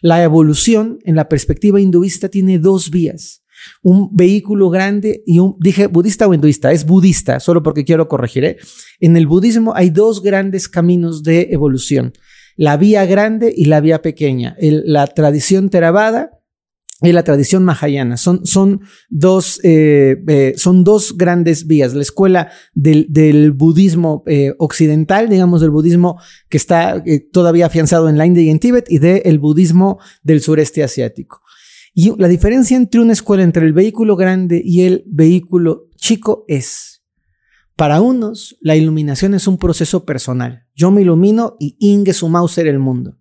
La 0.00 0.22
evolución 0.22 0.98
en 1.04 1.14
la 1.14 1.28
perspectiva 1.28 1.78
hinduista 1.78 2.30
tiene 2.30 2.58
dos 2.58 2.90
vías 2.90 3.42
un 3.82 4.14
vehículo 4.14 4.70
grande 4.70 5.22
y 5.26 5.38
un, 5.38 5.56
dije 5.58 5.86
budista 5.86 6.28
o 6.28 6.34
hinduista, 6.34 6.72
es 6.72 6.84
budista, 6.84 7.40
solo 7.40 7.62
porque 7.62 7.84
quiero 7.84 8.08
corregir. 8.08 8.44
¿eh? 8.44 8.56
En 9.00 9.16
el 9.16 9.26
budismo 9.26 9.74
hay 9.74 9.90
dos 9.90 10.22
grandes 10.22 10.68
caminos 10.68 11.22
de 11.22 11.48
evolución, 11.50 12.12
la 12.56 12.76
vía 12.76 13.06
grande 13.06 13.52
y 13.56 13.66
la 13.66 13.80
vía 13.80 14.02
pequeña, 14.02 14.56
la 14.60 15.06
tradición 15.06 15.70
Theravada 15.70 16.30
y 17.02 17.12
la 17.12 17.24
tradición 17.24 17.64
Mahayana. 17.64 18.18
Son, 18.18 18.44
son, 18.44 18.82
dos, 19.08 19.58
eh, 19.62 20.22
eh, 20.28 20.52
son 20.56 20.84
dos 20.84 21.16
grandes 21.16 21.66
vías. 21.66 21.94
La 21.94 22.02
escuela 22.02 22.50
del, 22.74 23.52
budismo 23.52 24.24
occidental, 24.58 25.30
digamos, 25.30 25.62
del 25.62 25.70
budismo 25.70 26.20
que 26.50 26.58
está 26.58 27.02
todavía 27.32 27.66
afianzado 27.66 28.10
en 28.10 28.18
la 28.18 28.26
India 28.26 28.42
y 28.42 28.50
en 28.50 28.58
Tíbet, 28.58 28.84
y 28.90 28.98
del 28.98 29.38
budismo 29.38 29.98
del 30.22 30.42
sureste 30.42 30.82
asiático. 30.82 31.40
Y 31.94 32.14
la 32.16 32.28
diferencia 32.28 32.76
entre 32.76 33.00
una 33.00 33.12
escuela, 33.12 33.42
entre 33.42 33.66
el 33.66 33.72
vehículo 33.72 34.16
grande 34.16 34.62
y 34.64 34.82
el 34.82 35.02
vehículo 35.06 35.88
chico 35.96 36.44
es, 36.48 37.02
para 37.76 38.00
unos, 38.00 38.58
la 38.60 38.76
iluminación 38.76 39.34
es 39.34 39.48
un 39.48 39.56
proceso 39.56 40.04
personal. 40.04 40.66
Yo 40.74 40.90
me 40.90 41.00
ilumino 41.00 41.56
y 41.58 41.76
Inge 41.80 42.12
su 42.12 42.28
Mauser 42.28 42.66
el 42.66 42.78
mundo. 42.78 43.18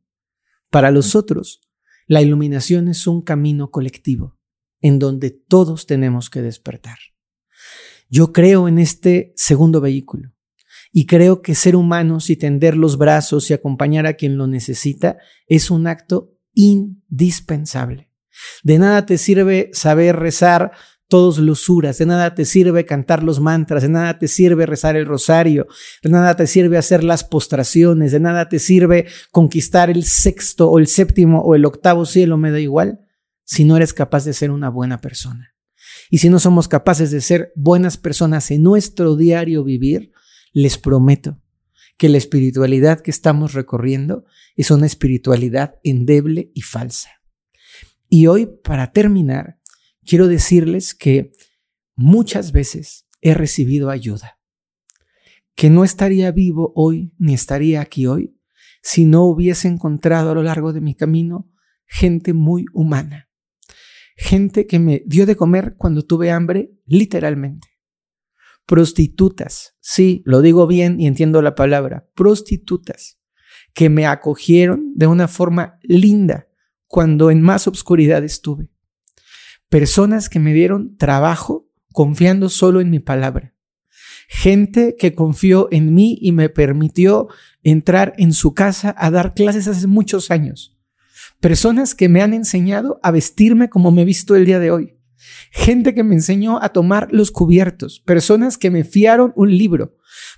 Para 0.70 0.92
los 0.92 1.16
otros, 1.16 1.62
la 2.08 2.22
iluminación 2.22 2.90
es 2.90 3.08
un 3.08 3.22
camino 3.22 3.72
colectivo 3.72 4.38
en 4.82 5.00
donde 5.00 5.32
todos 5.32 5.86
tenemos 5.86 6.30
que 6.30 6.42
despertar. 6.42 6.98
Yo 8.10 8.34
creo 8.34 8.68
en 8.68 8.80
este 8.80 9.34
segundo 9.36 9.80
vehículo 9.80 10.34
y 10.92 11.06
creo 11.06 11.42
que 11.42 11.56
ser 11.56 11.76
humanos 11.76 12.30
y 12.30 12.36
tender 12.36 12.76
los 12.76 12.98
brazos 12.98 13.50
y 13.50 13.54
acompañar 13.54 14.08
a 14.08 14.16
quien 14.16 14.38
lo 14.38 14.48
necesita 14.48 15.18
es 15.48 15.70
un 15.70 15.88
acto 15.88 16.34
indispensable. 16.54 18.09
De 18.64 18.80
nada 18.80 19.06
te 19.06 19.18
sirve 19.18 19.70
saber 19.74 20.16
rezar 20.18 20.72
todos 21.10 21.40
los 21.40 21.62
suras, 21.62 21.98
de 21.98 22.06
nada 22.06 22.36
te 22.36 22.46
sirve 22.46 22.86
cantar 22.86 23.24
los 23.24 23.40
mantras, 23.40 23.82
de 23.82 23.90
nada 23.90 24.20
te 24.20 24.28
sirve 24.28 24.68
rezar 24.68 24.96
el 24.96 25.08
rosario, 25.08 25.68
de 26.04 26.10
nada 26.10 26.36
te 26.36 26.46
sirve 26.46 26.78
hacer 26.78 27.04
las 27.04 27.24
postraciones, 27.24 28.12
de 28.12 28.20
nada 28.20 28.48
te 28.48 28.60
sirve 28.60 29.08
conquistar 29.32 29.90
el 29.90 30.04
sexto 30.04 30.70
o 30.70 30.78
el 30.78 30.86
séptimo 30.86 31.42
o 31.42 31.56
el 31.56 31.66
octavo 31.66 32.06
cielo, 32.06 32.38
me 32.38 32.52
da 32.52 32.60
igual, 32.60 33.00
si 33.44 33.66
no 33.66 33.76
eres 33.76 33.92
capaz 33.92 34.24
de 34.24 34.34
ser 34.34 34.52
una 34.52 34.70
buena 34.70 35.02
persona. 35.02 35.56
Y 36.12 36.20
si 36.20 36.30
no 36.30 36.38
somos 36.38 36.68
capaces 36.68 37.10
de 37.10 37.22
ser 37.22 37.52
buenas 37.56 37.98
personas 37.98 38.52
en 38.52 38.62
nuestro 38.62 39.16
diario 39.16 39.64
vivir, 39.64 40.12
les 40.54 40.78
prometo 40.78 41.42
que 41.98 42.10
la 42.10 42.18
espiritualidad 42.18 43.02
que 43.02 43.12
estamos 43.12 43.54
recorriendo 43.54 44.26
es 44.56 44.70
una 44.70 44.86
espiritualidad 44.86 45.76
endeble 45.84 46.52
y 46.54 46.62
falsa. 46.62 47.19
Y 48.10 48.26
hoy, 48.26 48.48
para 48.48 48.92
terminar, 48.92 49.60
quiero 50.04 50.28
decirles 50.28 50.96
que 50.96 51.32
muchas 51.96 52.52
veces 52.52 53.08
he 53.22 53.36
recibido 53.36 53.92
ayuda, 53.92 54.40
que 55.56 55.70
no 55.70 55.84
estaría 55.84 56.32
vivo 56.32 56.74
hoy 56.76 57.14
ni 57.20 57.36
estaría 57.36 57.82
aquí 57.82 58.08
hoy 58.08 58.36
si 58.82 59.06
no 59.06 59.26
hubiese 59.26 59.68
encontrado 59.68 60.32
a 60.32 60.34
lo 60.34 60.42
largo 60.42 60.74
de 60.74 60.82
mi 60.82 60.96
camino 60.96 61.52
gente 61.86 62.34
muy 62.34 62.66
humana, 62.74 63.30
gente 64.16 64.66
que 64.66 64.80
me 64.80 65.04
dio 65.06 65.26
de 65.26 65.36
comer 65.36 65.76
cuando 65.78 66.04
tuve 66.04 66.32
hambre, 66.32 66.72
literalmente. 66.86 67.68
Prostitutas, 68.66 69.76
sí, 69.80 70.22
lo 70.26 70.42
digo 70.42 70.68
bien 70.68 71.00
y 71.00 71.08
entiendo 71.08 71.42
la 71.42 71.56
palabra, 71.56 72.08
prostitutas, 72.16 73.20
que 73.74 73.90
me 73.90 74.06
acogieron 74.06 74.94
de 74.96 75.08
una 75.08 75.28
forma 75.28 75.80
linda 75.82 76.49
cuando 76.90 77.30
en 77.30 77.42
más 77.42 77.68
obscuridad 77.68 78.24
estuve. 78.24 78.68
Personas 79.70 80.28
que 80.28 80.40
me 80.40 80.54
dieron 80.54 80.98
trabajo 80.98 81.70
confiando 81.94 82.50
solo 82.50 82.82
en 82.82 82.90
mi 82.90 83.00
palabra. 83.00 83.54
Gente 84.28 84.96
que 84.98 85.14
confió 85.14 85.70
en 85.72 85.94
mí 85.94 86.18
y 86.20 86.32
me 86.32 86.50
permitió 86.50 87.28
entrar 87.64 88.14
en 88.18 88.34
su 88.34 88.56
casa 88.56 88.94
a 88.98 89.12
dar 89.12 89.36
clases 89.36 89.68
hace 89.68 89.86
muchos 89.86 90.32
años. 90.32 90.78
Personas 91.40 91.94
que 91.94 92.10
me 92.10 92.24
han 92.24 92.34
enseñado 92.34 93.00
a 93.04 93.12
vestirme 93.12 93.70
como 93.70 93.92
me 93.92 94.02
he 94.02 94.06
visto 94.06 94.36
el 94.36 94.46
día 94.46 94.60
de 94.60 94.72
hoy. 94.72 94.96
Gente 95.52 95.94
que 95.94 96.04
me 96.04 96.16
enseñó 96.16 96.62
a 96.62 96.70
tomar 96.70 97.08
los 97.12 97.30
cubiertos. 97.30 98.00
Personas 98.00 98.58
que 98.58 98.72
me 98.72 98.84
fiaron 98.84 99.32
un 99.36 99.56
libro. 99.56 99.96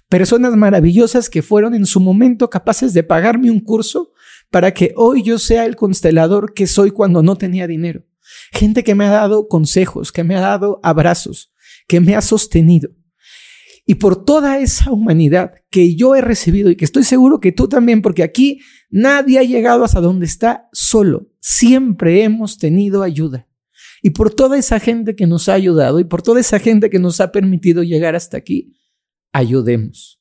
Personas 0.10 0.56
maravillosas 0.58 1.30
que 1.30 1.42
fueron 1.42 1.76
en 1.76 1.86
su 1.86 2.02
momento 2.02 2.50
capaces 2.50 2.94
de 2.94 3.04
pagarme 3.04 3.50
un 3.50 3.62
curso 3.62 4.11
para 4.52 4.74
que 4.74 4.94
hoy 4.96 5.24
yo 5.24 5.40
sea 5.40 5.66
el 5.66 5.76
constelador 5.76 6.54
que 6.54 6.68
soy 6.68 6.92
cuando 6.92 7.24
no 7.24 7.38
tenía 7.38 7.66
dinero. 7.66 8.06
Gente 8.52 8.84
que 8.84 8.96
me 8.96 9.06
ha 9.06 9.10
dado 9.10 9.48
consejos, 9.48 10.12
que 10.12 10.24
me 10.24 10.36
ha 10.36 10.42
dado 10.42 10.80
abrazos, 10.84 11.52
que 11.88 12.00
me 12.00 12.16
ha 12.16 12.22
sostenido. 12.22 12.92
Y 13.86 13.96
por 13.96 14.24
toda 14.24 14.60
esa 14.60 14.92
humanidad 14.92 15.54
que 15.70 15.96
yo 15.96 16.16
he 16.16 16.22
recibido 16.22 16.70
y 16.70 16.76
que 16.76 16.86
estoy 16.86 17.04
seguro 17.04 17.40
que 17.40 17.52
tú 17.52 17.68
también, 17.68 18.02
porque 18.02 18.24
aquí 18.24 18.60
nadie 18.90 19.40
ha 19.40 19.44
llegado 19.44 19.84
hasta 19.84 20.02
donde 20.02 20.26
está 20.26 20.70
solo. 20.72 21.30
Siempre 21.40 22.24
hemos 22.24 22.58
tenido 22.58 23.02
ayuda. 23.02 23.48
Y 24.04 24.12
por 24.12 24.34
toda 24.34 24.58
esa 24.58 24.80
gente 24.80 25.16
que 25.16 25.28
nos 25.28 25.48
ha 25.50 25.54
ayudado 25.54 26.00
y 26.00 26.04
por 26.04 26.22
toda 26.22 26.40
esa 26.40 26.60
gente 26.60 26.90
que 26.90 27.00
nos 27.00 27.22
ha 27.22 27.32
permitido 27.32 27.84
llegar 27.84 28.16
hasta 28.16 28.38
aquí, 28.38 28.78
ayudemos. 29.32 30.21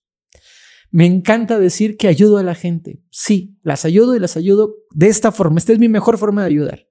Me 0.90 1.07
encanta 1.07 1.59
decir 1.59 1.96
que 1.96 2.09
ayudo 2.09 2.38
a 2.38 2.42
la 2.42 2.55
gente. 2.55 3.03
Sí, 3.11 3.59
las 3.62 3.85
ayudo 3.85 4.16
y 4.16 4.18
las 4.18 4.37
ayudo 4.37 4.74
de 4.90 5.09
esta 5.09 5.33
forma. 5.33 5.59
Esta 5.59 5.72
es 5.72 5.79
mi 5.79 5.88
mejor 5.88 6.18
forma 6.18 6.42
de 6.42 6.48
ayudar. 6.48 6.88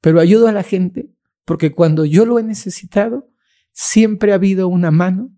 Pero 0.00 0.20
ayudo 0.20 0.46
a 0.46 0.52
la 0.52 0.62
gente 0.62 1.12
porque 1.44 1.72
cuando 1.72 2.04
yo 2.04 2.26
lo 2.26 2.38
he 2.38 2.42
necesitado, 2.42 3.30
siempre 3.72 4.32
ha 4.32 4.36
habido 4.36 4.68
una 4.68 4.90
mano 4.90 5.32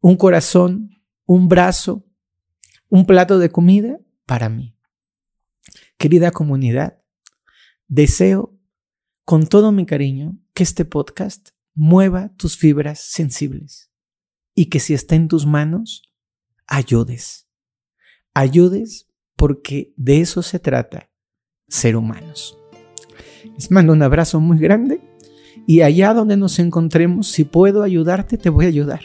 un 0.00 0.16
corazón, 0.16 1.02
un 1.24 1.48
brazo, 1.48 2.06
un 2.88 3.06
plato 3.06 3.40
de 3.40 3.50
comida 3.50 3.98
para 4.24 4.48
mí. 4.48 4.76
Querida 5.98 6.30
comunidad, 6.30 7.02
deseo 7.88 8.56
con 9.24 9.48
todo 9.48 9.72
mi 9.72 9.84
cariño 9.84 10.38
que 10.54 10.62
este 10.62 10.84
podcast 10.84 11.48
mueva 11.74 12.32
tus 12.36 12.56
fibras 12.56 13.00
sensibles 13.00 13.90
y 14.54 14.66
que 14.66 14.78
si 14.78 14.94
está 14.94 15.16
en 15.16 15.26
tus 15.26 15.44
manos, 15.44 16.02
ayudes. 16.66 17.48
Ayudes 18.34 19.08
porque 19.36 19.92
de 19.96 20.20
eso 20.20 20.42
se 20.42 20.58
trata, 20.58 21.10
ser 21.68 21.96
humanos. 21.96 22.58
Les 23.54 23.70
mando 23.70 23.92
un 23.92 24.02
abrazo 24.02 24.40
muy 24.40 24.58
grande 24.58 25.00
y 25.66 25.80
allá 25.80 26.14
donde 26.14 26.36
nos 26.36 26.58
encontremos, 26.58 27.28
si 27.28 27.44
puedo 27.44 27.82
ayudarte, 27.82 28.38
te 28.38 28.50
voy 28.50 28.66
a 28.66 28.68
ayudar. 28.68 29.00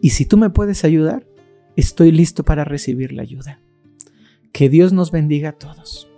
Y 0.00 0.10
si 0.10 0.26
tú 0.26 0.36
me 0.36 0.50
puedes 0.50 0.84
ayudar, 0.84 1.26
estoy 1.76 2.12
listo 2.12 2.44
para 2.44 2.64
recibir 2.64 3.12
la 3.12 3.22
ayuda. 3.22 3.60
Que 4.52 4.68
Dios 4.68 4.92
nos 4.92 5.10
bendiga 5.10 5.50
a 5.50 5.58
todos. 5.58 6.11